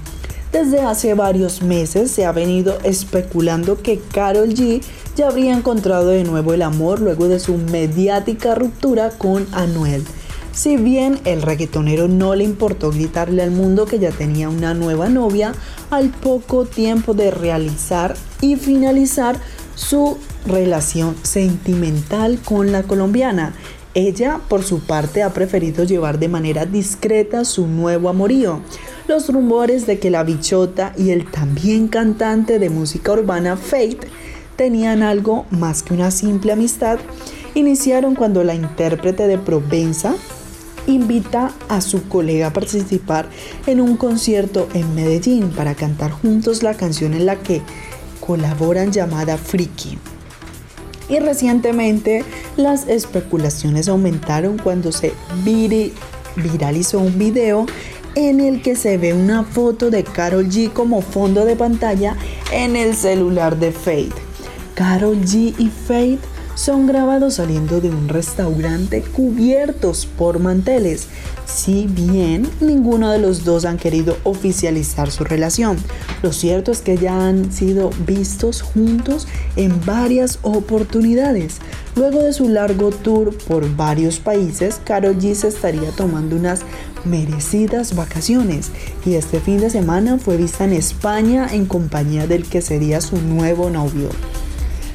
Desde 0.52 0.80
hace 0.80 1.14
varios 1.14 1.62
meses 1.62 2.11
se 2.11 2.24
ha 2.24 2.32
venido 2.32 2.78
especulando 2.82 3.82
que 3.82 3.98
Carol 3.98 4.48
G 4.48 4.82
ya 5.14 5.28
habría 5.28 5.54
encontrado 5.54 6.09
de 6.09 6.24
nuevo 6.24 6.54
el 6.54 6.62
amor 6.62 7.00
luego 7.00 7.28
de 7.28 7.38
su 7.38 7.59
mediática 7.59 8.54
ruptura 8.54 9.11
con 9.11 9.46
Anuel. 9.52 10.04
Si 10.52 10.76
bien 10.76 11.20
el 11.24 11.42
reggaetonero 11.42 12.09
no 12.09 12.34
le 12.34 12.44
importó 12.44 12.90
gritarle 12.90 13.42
al 13.42 13.50
mundo 13.50 13.84
que 13.84 13.98
ya 13.98 14.11
tenía 14.11 14.48
una 14.48 14.74
nueva 14.74 15.09
novia, 15.09 15.52
al 15.90 16.09
poco 16.09 16.64
tiempo 16.64 17.14
de 17.14 17.30
realizar 17.30 18.16
y 18.40 18.56
finalizar 18.56 19.36
su 19.74 20.18
relación 20.46 21.14
sentimental 21.22 22.40
con 22.44 22.72
la 22.72 22.82
colombiana. 22.82 23.54
Ella, 23.95 24.41
por 24.49 24.62
su 24.62 24.80
parte, 24.80 25.22
ha 25.22 25.32
preferido 25.32 25.84
llevar 25.84 26.18
de 26.18 26.28
manera 26.28 26.66
discreta 26.66 27.45
su 27.45 27.66
nuevo 27.66 28.09
amorío. 28.09 28.61
Los 29.09 29.32
rumores 29.32 29.86
de 29.86 29.99
que 29.99 30.11
la 30.11 30.22
bichota 30.22 30.93
y 30.97 31.11
el 31.11 31.30
también 31.30 31.89
cantante 31.89 32.59
de 32.59 32.70
música 32.70 33.12
urbana 33.12 33.57
Faith 33.57 34.05
tenían 34.57 35.03
algo 35.03 35.47
más 35.51 35.82
que 35.82 35.95
una 35.95 36.11
simple 36.11 36.53
amistad, 36.53 36.99
iniciaron 37.55 38.14
cuando 38.14 38.45
la 38.45 38.55
intérprete 38.55 39.26
de 39.26 39.39
Provenza 39.39 40.14
invita 40.86 41.53
a 41.68 41.80
su 41.80 42.09
colega 42.09 42.49
a 42.49 42.53
participar 42.53 43.28
en 43.66 43.80
un 43.80 43.97
concierto 43.97 44.68
en 44.74 44.95
Medellín 44.95 45.51
para 45.51 45.74
cantar 45.74 46.11
juntos 46.11 46.62
la 46.62 46.74
canción 46.74 47.14
en 47.14 47.26
la 47.26 47.36
que 47.36 47.62
colaboran 48.20 48.93
llamada 48.93 49.36
Friki. 49.36 49.99
Y 51.09 51.18
recientemente 51.20 52.24
las 52.56 52.86
especulaciones 52.86 53.88
aumentaron 53.88 54.59
cuando 54.59 54.92
se 54.92 55.12
viralizó 56.36 57.00
un 57.00 57.18
video 57.18 57.66
en 58.14 58.40
el 58.40 58.62
que 58.62 58.76
se 58.76 58.98
ve 58.98 59.14
una 59.14 59.44
foto 59.44 59.90
de 59.90 60.04
Carol 60.04 60.48
G 60.48 60.72
como 60.72 61.02
fondo 61.02 61.44
de 61.44 61.56
pantalla 61.56 62.16
en 62.52 62.76
el 62.76 62.94
celular 62.94 63.59
de 63.59 63.72
Fate. 63.72 64.12
Carol 64.74 65.16
G 65.22 65.54
y 65.59 65.68
Fate 65.68 66.38
son 66.59 66.88
grabados 66.88 67.34
saliendo 67.34 67.80
de 67.80 67.88
un 67.88 68.09
restaurante 68.09 69.00
cubiertos 69.02 70.06
por 70.06 70.40
manteles, 70.40 71.06
si 71.46 71.86
bien 71.86 72.50
ninguno 72.61 73.11
de 73.11 73.20
los 73.20 73.44
dos 73.44 73.64
han 73.64 73.76
querido 73.78 74.16
oficializar 74.24 75.12
su 75.12 75.22
relación. 75.22 75.76
Lo 76.20 76.32
cierto 76.32 76.72
es 76.72 76.80
que 76.80 76.98
ya 76.98 77.28
han 77.28 77.52
sido 77.52 77.90
vistos 78.04 78.62
juntos 78.62 79.28
en 79.54 79.80
varias 79.86 80.40
oportunidades. 80.42 81.59
Luego 81.94 82.24
de 82.24 82.32
su 82.32 82.48
largo 82.48 82.90
tour 82.90 83.38
por 83.46 83.76
varios 83.76 84.18
países, 84.18 84.80
Karol 84.84 85.16
G 85.16 85.34
se 85.34 85.48
estaría 85.48 85.92
tomando 85.92 86.34
unas 86.34 86.62
merecidas 87.04 87.94
vacaciones 87.94 88.72
y 89.06 89.14
este 89.14 89.38
fin 89.38 89.61
de 89.61 89.70
semana 89.70 90.18
fue 90.18 90.36
vista 90.36 90.64
en 90.64 90.72
España 90.72 91.46
en 91.52 91.66
compañía 91.66 92.26
del 92.26 92.48
que 92.48 92.62
sería 92.62 93.00
su 93.00 93.16
nuevo 93.16 93.70
novio. 93.70 94.09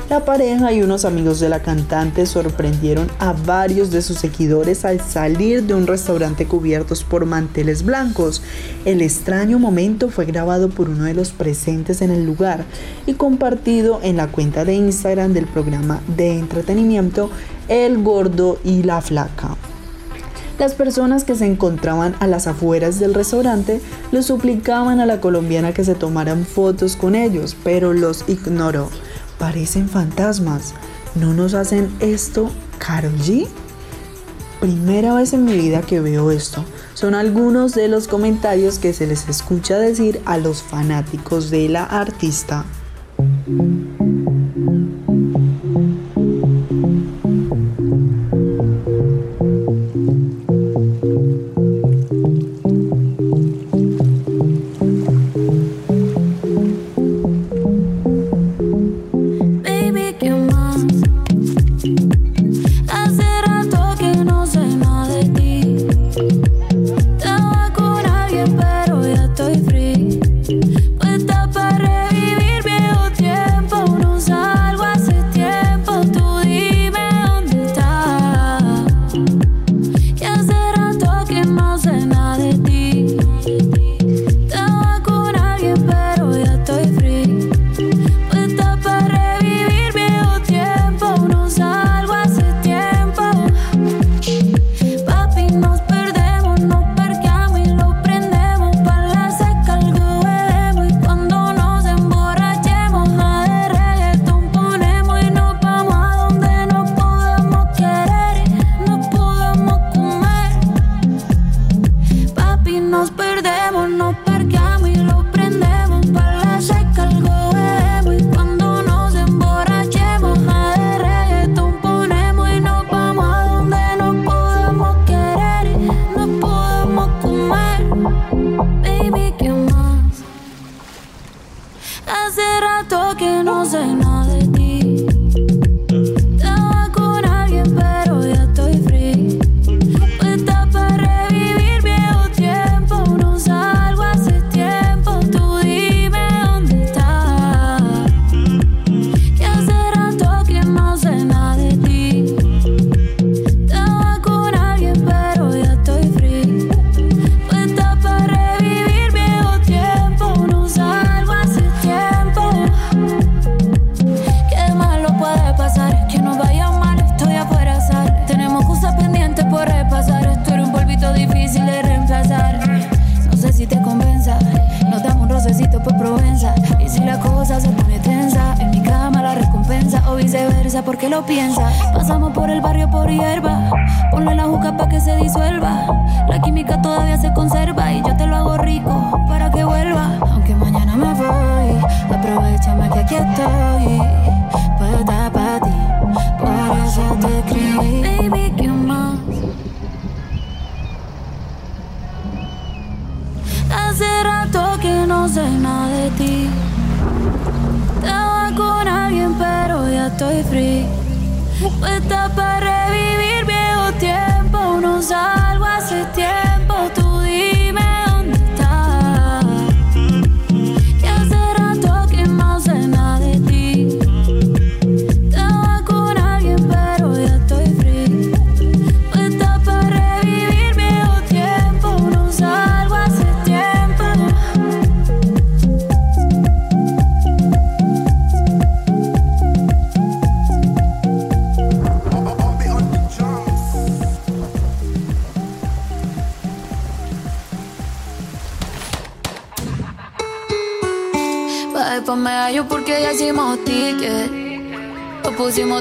La 0.10 0.26
pareja 0.26 0.74
y 0.74 0.84
unos 0.84 1.06
amigos 1.06 1.39
de 1.39 1.47
la 1.47 1.62
cantante 1.62 2.26
sorprendieron 2.26 3.10
a 3.20 3.32
varios 3.32 3.89
de 3.89 4.01
sus 4.01 4.18
seguidores 4.18 4.84
al 4.84 4.99
salir 4.99 5.64
de 5.64 5.74
un 5.74 5.88
restaurante 5.88 6.45
cubiertos 6.45 7.06
por 7.06 7.26
manteles 7.26 7.84
blancos. 7.84 8.41
El 8.84 9.01
extraño 9.01 9.60
momento 9.60 10.10
fue 10.10 10.26
grabado 10.26 10.70
por 10.70 10.89
uno 10.89 11.06
de 11.06 11.14
los 11.14 11.32
presentes 11.32 12.01
en 12.01 12.12
el 12.12 12.26
lugar 12.26 12.66
y 13.08 13.14
compartido 13.14 14.01
en 14.04 14.18
la 14.18 14.28
cuenta 14.28 14.66
de 14.66 14.74
Instagram 14.74 15.34
del 15.34 15.47
programa 15.47 16.01
de 16.18 16.38
entretenimiento 16.38 17.30
El 17.70 18.04
Gordo 18.04 18.60
y 18.64 18.84
la 18.84 19.01
Flaca. 19.01 19.56
Las 20.60 20.74
personas 20.74 21.24
que 21.24 21.34
se 21.34 21.45
encontraban 21.45 22.16
a 22.20 22.28
las 22.28 22.45
afueras 22.45 22.99
del 22.99 23.14
restaurante 23.14 23.82
le 24.12 24.22
suplicaban 24.22 24.99
a 24.99 25.06
la 25.06 25.22
colombiana 25.22 25.74
que 25.74 25.84
se 25.86 25.95
tomaran 25.95 26.45
fotos 26.45 26.95
con 26.97 27.16
ellos, 27.16 27.56
pero 27.64 27.93
los 27.93 28.26
ignoró 28.28 28.89
parecen 29.44 29.89
fantasmas. 29.89 30.74
¿No 31.16 31.34
nos 31.34 31.54
hacen 31.54 31.94
esto, 32.00 32.50
Karol 32.78 33.18
G? 33.18 33.46
Primera 34.62 35.14
vez 35.16 35.34
en 35.34 35.44
mi 35.44 35.52
vida 35.52 35.82
que 35.82 36.00
veo 36.00 36.32
esto. 36.32 36.64
Son 36.94 37.14
algunos 37.14 37.74
de 37.74 37.89
los 37.89 38.08
comentarios 38.08 38.80
que 38.80 38.94
se 38.94 39.06
les 39.06 39.28
escucha 39.28 39.78
decir 39.78 40.22
a 40.24 40.38
los 40.38 40.64
fanáticos 40.64 41.50
de 41.50 41.68
la 41.68 41.84
artista. 41.84 42.64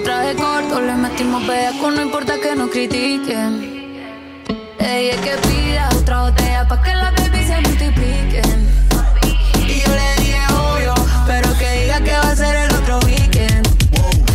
Traje 0.03 0.35
corto, 0.35 0.81
le 0.81 0.95
metimos 0.95 1.43
con 1.81 1.95
no 1.95 2.03
importa 2.03 2.35
que 2.41 2.55
nos 2.55 2.71
critiquen. 2.71 3.73
Ella 4.79 5.15
es 5.15 5.21
que 5.21 5.37
pida 5.49 5.89
otra 5.95 6.23
botella 6.23 6.67
pa' 6.69 6.83
que 6.83 6.95
la 6.95 7.11
baby 7.11 7.47
se 7.47 7.61
multipliquen. 7.61 8.69
Y 9.67 9.81
yo 9.81 9.93
le 9.95 10.23
dije 10.23 10.41
obvio, 10.55 10.95
pero 11.27 11.57
que 11.59 11.83
diga 11.83 12.01
que 12.01 12.13
va 12.13 12.31
a 12.31 12.37
ser 12.37 12.55
el 12.57 12.75
otro 12.75 12.99
weekend. 13.01 13.69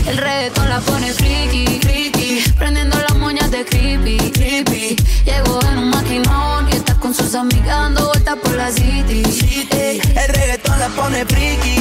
El 0.07 0.17
reggaetón 0.17 0.69
la 0.69 0.79
pone 0.79 1.11
friki, 1.13 1.79
friki, 1.81 2.53
prendiendo 2.57 2.97
las 2.97 3.17
moñas 3.17 3.51
de 3.51 3.65
creepy, 3.65 4.17
creepy. 4.31 4.95
Llegó 5.25 5.59
en 5.71 5.77
un 5.79 5.89
maquinón 5.89 6.67
y 6.71 6.75
está 6.75 6.95
con 6.95 7.13
sus 7.13 7.35
amigas 7.35 7.67
dando 7.67 8.07
vueltas 8.07 8.37
por 8.37 8.53
la 8.53 8.71
city. 8.71 9.23
El 9.71 10.27
reggaetón 10.33 10.79
la 10.79 10.87
pone 10.89 11.25
friki, 11.25 11.76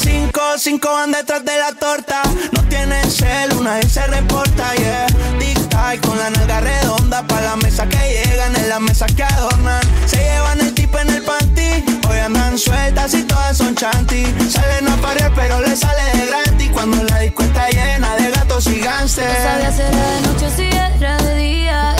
cinco, 0.00 0.40
cinco 0.56 0.92
van 0.92 1.12
detrás 1.12 1.44
de 1.44 1.56
la 1.58 1.72
torta. 1.72 2.22
No 2.52 2.62
tiene 2.64 3.02
cel, 3.10 3.52
una 3.54 3.74
vez 3.76 3.92
se 3.92 4.06
reporta, 4.06 4.74
yeah. 4.74 5.06
Tic 5.38 5.58
con 6.06 6.18
la 6.18 6.30
nalga 6.30 6.60
redonda 6.60 7.26
pa' 7.26 7.40
la 7.40 7.56
mesa 7.56 7.86
que 7.88 7.96
llegan, 7.96 8.54
en 8.56 8.68
la 8.68 8.80
mesa 8.80 9.06
que 9.06 9.24
adornan. 9.24 9.80
Se 10.06 10.16
llevan 10.16 10.60
el 10.60 10.74
tipo 10.74 10.98
en 10.98 11.10
el 11.10 11.22
panty, 11.22 11.84
hoy 12.08 12.18
andan 12.18 12.58
sueltas 12.58 13.14
y 13.14 13.22
todas 13.24 13.56
son 13.56 13.74
chanty. 13.74 14.24
Salen 14.48 14.88
a 14.88 14.96
parir 14.96 15.30
pero 15.34 15.60
le 15.60 15.76
sale 15.76 16.02
de 16.18 16.26
gratis 16.26 16.70
cuando 16.72 17.02
la 17.04 17.18
disco 17.20 17.42
está 17.42 17.68
llena 17.70 18.16
de 18.16 18.30
gatos 18.30 18.66
y 18.66 18.80
gánster. 18.80 19.26
No 19.26 19.50
sabía 19.50 19.72
si 19.72 19.82
era 19.82 20.10
de 20.12 20.20
noche 20.22 20.50
si 20.56 20.62
era 20.76 21.16
de 21.18 21.34
día. 21.36 21.99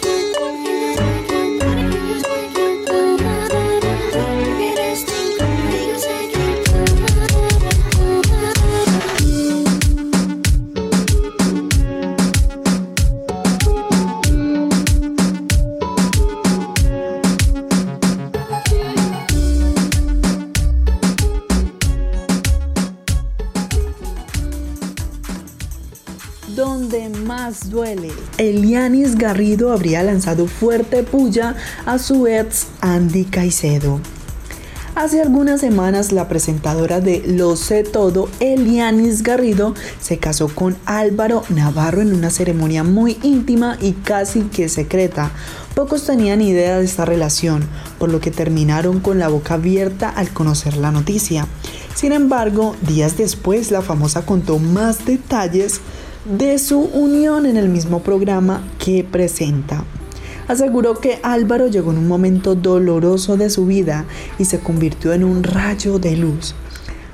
Garrido 29.21 29.71
habría 29.71 30.01
lanzado 30.01 30.47
fuerte 30.47 31.03
puya 31.03 31.55
a 31.85 31.99
su 31.99 32.25
ex 32.25 32.65
Andy 32.81 33.25
Caicedo. 33.25 33.99
Hace 34.95 35.21
algunas 35.21 35.61
semanas 35.61 36.11
la 36.11 36.27
presentadora 36.27 37.01
de 37.01 37.21
Lo 37.27 37.55
sé 37.55 37.83
todo, 37.83 38.29
Elianis 38.39 39.21
Garrido, 39.21 39.75
se 40.01 40.17
casó 40.17 40.47
con 40.47 40.75
Álvaro 40.85 41.43
Navarro 41.49 42.01
en 42.01 42.15
una 42.15 42.31
ceremonia 42.31 42.83
muy 42.83 43.19
íntima 43.21 43.77
y 43.79 43.91
casi 43.91 44.41
que 44.41 44.67
secreta. 44.69 45.31
Pocos 45.75 46.03
tenían 46.07 46.41
idea 46.41 46.79
de 46.79 46.85
esta 46.85 47.05
relación, 47.05 47.63
por 47.99 48.09
lo 48.09 48.19
que 48.19 48.31
terminaron 48.31 49.01
con 49.01 49.19
la 49.19 49.27
boca 49.27 49.53
abierta 49.53 50.09
al 50.09 50.31
conocer 50.31 50.77
la 50.77 50.91
noticia. 50.91 51.47
Sin 51.93 52.11
embargo, 52.11 52.75
días 52.81 53.17
después 53.17 53.69
la 53.69 53.83
famosa 53.83 54.25
contó 54.25 54.57
más 54.57 55.05
detalles 55.05 55.79
de 56.25 56.59
su 56.59 56.79
unión 56.79 57.45
en 57.45 57.57
el 57.57 57.69
mismo 57.69 58.01
programa 58.01 58.63
que 58.77 59.03
presenta. 59.03 59.83
Aseguró 60.47 60.99
que 60.99 61.19
Álvaro 61.23 61.67
llegó 61.67 61.91
en 61.91 61.97
un 61.97 62.07
momento 62.07 62.55
doloroso 62.55 63.37
de 63.37 63.49
su 63.49 63.65
vida 63.65 64.05
y 64.37 64.45
se 64.45 64.59
convirtió 64.59 65.13
en 65.13 65.23
un 65.23 65.43
rayo 65.43 65.97
de 65.97 66.17
luz. 66.17 66.55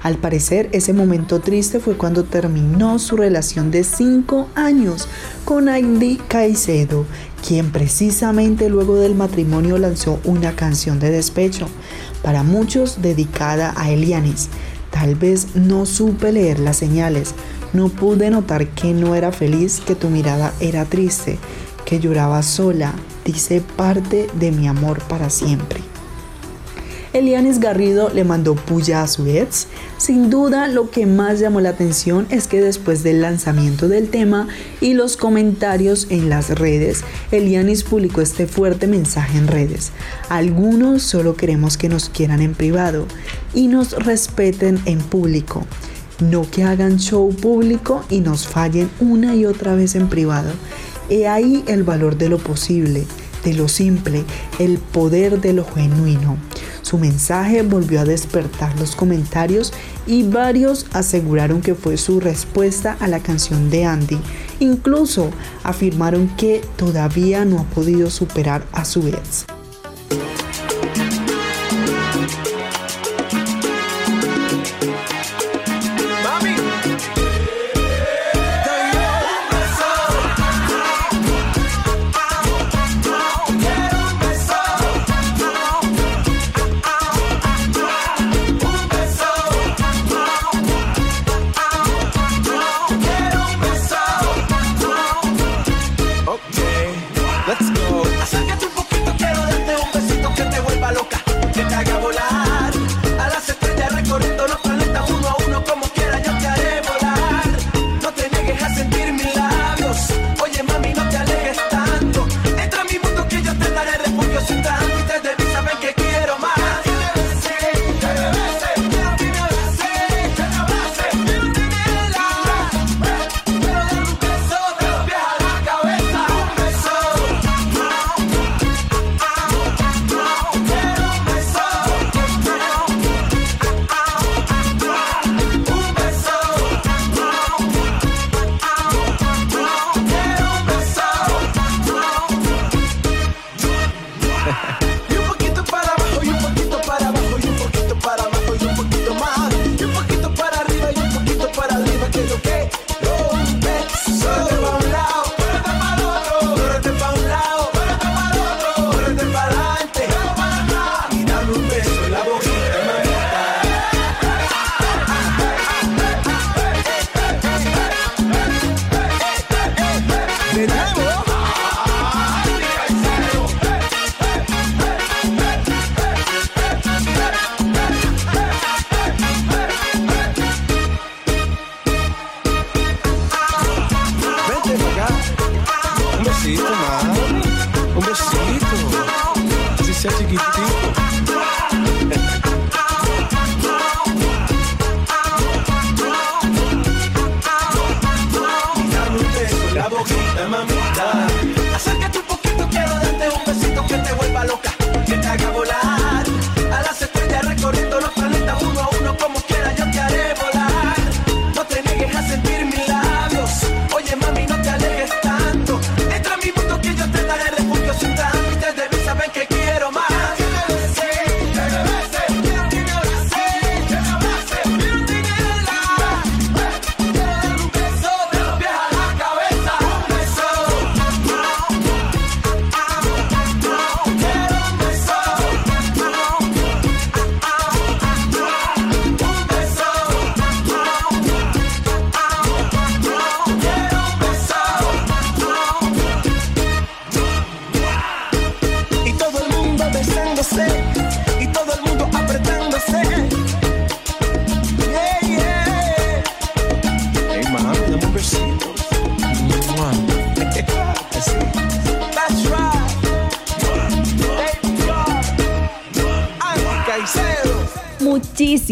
Al 0.03 0.17
parecer, 0.17 0.69
ese 0.71 0.93
momento 0.93 1.39
triste 1.39 1.79
fue 1.79 1.95
cuando 1.95 2.23
terminó 2.23 2.99
su 2.99 3.17
relación 3.17 3.71
de 3.71 3.83
5 3.83 4.47
años 4.55 5.07
con 5.43 5.69
Andy 5.69 6.17
Caicedo, 6.27 7.05
quien 7.45 7.71
precisamente 7.71 8.69
luego 8.69 8.95
del 8.95 9.15
matrimonio 9.15 9.77
lanzó 9.77 10.19
una 10.23 10.55
canción 10.55 10.99
de 10.99 11.11
despecho, 11.11 11.67
para 12.23 12.43
muchos 12.43 13.01
dedicada 13.01 13.73
a 13.75 13.89
Elianis. 13.89 14.49
Tal 14.91 15.15
vez 15.15 15.55
no 15.55 15.85
supe 15.85 16.31
leer 16.31 16.59
las 16.59 16.77
señales, 16.77 17.33
no 17.73 17.89
pude 17.89 18.29
notar 18.29 18.67
que 18.69 18.93
no 18.93 19.15
era 19.15 19.31
feliz, 19.31 19.81
que 19.85 19.95
tu 19.95 20.09
mirada 20.09 20.53
era 20.59 20.85
triste, 20.85 21.37
que 21.85 21.99
lloraba 21.99 22.43
sola, 22.43 22.93
dice 23.25 23.61
parte 23.61 24.27
de 24.39 24.51
mi 24.51 24.67
amor 24.67 25.01
para 25.03 25.29
siempre. 25.29 25.81
Elianis 27.13 27.59
Garrido 27.59 28.09
le 28.13 28.23
mandó 28.23 28.55
puya 28.55 29.01
a 29.01 29.07
su 29.07 29.25
ex. 29.25 29.67
Sin 29.97 30.29
duda, 30.29 30.67
lo 30.67 30.91
que 30.91 31.05
más 31.05 31.39
llamó 31.39 31.61
la 31.61 31.69
atención 31.69 32.27
es 32.29 32.47
que 32.47 32.61
después 32.61 33.01
del 33.01 33.21
lanzamiento 33.21 33.87
del 33.87 34.09
tema 34.09 34.47
y 34.81 34.93
los 34.93 35.17
comentarios 35.17 36.07
en 36.09 36.29
las 36.29 36.49
redes, 36.49 37.03
Elianis 37.31 37.83
publicó 37.83 38.21
este 38.21 38.45
fuerte 38.45 38.87
mensaje 38.87 39.37
en 39.37 39.47
redes. 39.47 39.91
Algunos 40.29 41.01
solo 41.01 41.35
queremos 41.35 41.77
que 41.77 41.89
nos 41.89 42.09
quieran 42.09 42.41
en 42.41 42.53
privado 42.53 43.07
y 43.53 43.67
nos 43.67 43.93
respeten 43.93 44.79
en 44.85 44.99
público. 44.99 45.65
No 46.19 46.49
que 46.49 46.63
hagan 46.63 46.97
show 46.97 47.29
público 47.29 48.03
y 48.09 48.21
nos 48.21 48.47
fallen 48.47 48.89
una 48.99 49.35
y 49.35 49.45
otra 49.45 49.75
vez 49.75 49.95
en 49.95 50.09
privado. 50.09 50.51
He 51.09 51.27
ahí 51.27 51.63
el 51.67 51.83
valor 51.83 52.17
de 52.17 52.29
lo 52.29 52.39
posible, 52.39 53.05
de 53.43 53.53
lo 53.53 53.67
simple, 53.67 54.23
el 54.57 54.79
poder 54.79 55.39
de 55.39 55.53
lo 55.53 55.65
genuino. 55.65 56.37
Su 56.81 56.97
mensaje 56.97 57.61
volvió 57.61 57.99
a 57.99 58.05
despertar 58.05 58.79
los 58.79 58.95
comentarios 58.95 59.73
y 60.07 60.23
varios 60.23 60.87
aseguraron 60.93 61.61
que 61.61 61.75
fue 61.75 61.97
su 61.97 62.19
respuesta 62.19 62.97
a 62.99 63.07
la 63.07 63.19
canción 63.19 63.69
de 63.69 63.85
Andy. 63.85 64.17
Incluso 64.59 65.29
afirmaron 65.63 66.29
que 66.35 66.61
todavía 66.77 67.45
no 67.45 67.59
ha 67.59 67.63
podido 67.65 68.09
superar 68.09 68.65
a 68.71 68.85
su 68.85 69.07
ex. 69.07 69.45
Let's 97.59 97.71
go. 97.71 97.86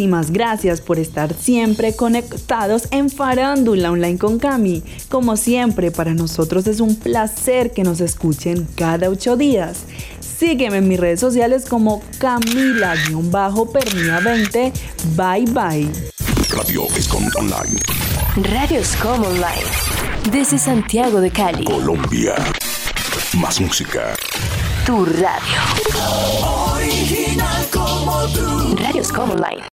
Muchísimas 0.06 0.30
gracias 0.30 0.82
por 0.82 1.00
estar 1.00 1.34
siempre 1.34 1.96
conectados 1.96 2.84
en 2.92 3.10
Farándula 3.10 3.90
Online 3.90 4.20
con 4.20 4.38
Cami. 4.38 4.84
Como 5.10 5.36
siempre, 5.36 5.90
para 5.90 6.14
nosotros 6.14 6.68
es 6.68 6.80
un 6.80 6.96
placer 6.96 7.72
que 7.72 7.82
nos 7.82 8.02
escuchen 8.02 8.68
cada 8.76 9.10
ocho 9.10 9.36
días. 9.36 9.86
Sígueme 10.20 10.78
en 10.78 10.88
mis 10.88 11.00
redes 11.00 11.20
sociales 11.20 11.66
como 11.68 12.04
Camila-Pernia20. 12.20 14.72
Bye 15.16 15.46
bye. 15.52 15.90
Radio 16.56 16.86
Escom 16.96 17.28
Online. 17.36 17.80
Radio 18.36 18.82
Escom 18.82 19.24
Online. 19.24 19.66
Desde 20.32 20.60
Santiago 20.60 21.20
de 21.20 21.32
Cali. 21.32 21.64
Colombia. 21.64 22.36
Más 23.34 23.60
música. 23.60 24.14
Tu 24.86 25.04
radio. 25.04 25.62
Original 26.76 27.66
como 27.72 28.28
tú. 28.28 28.76
Radios 28.78 29.12
Online. 29.18 29.66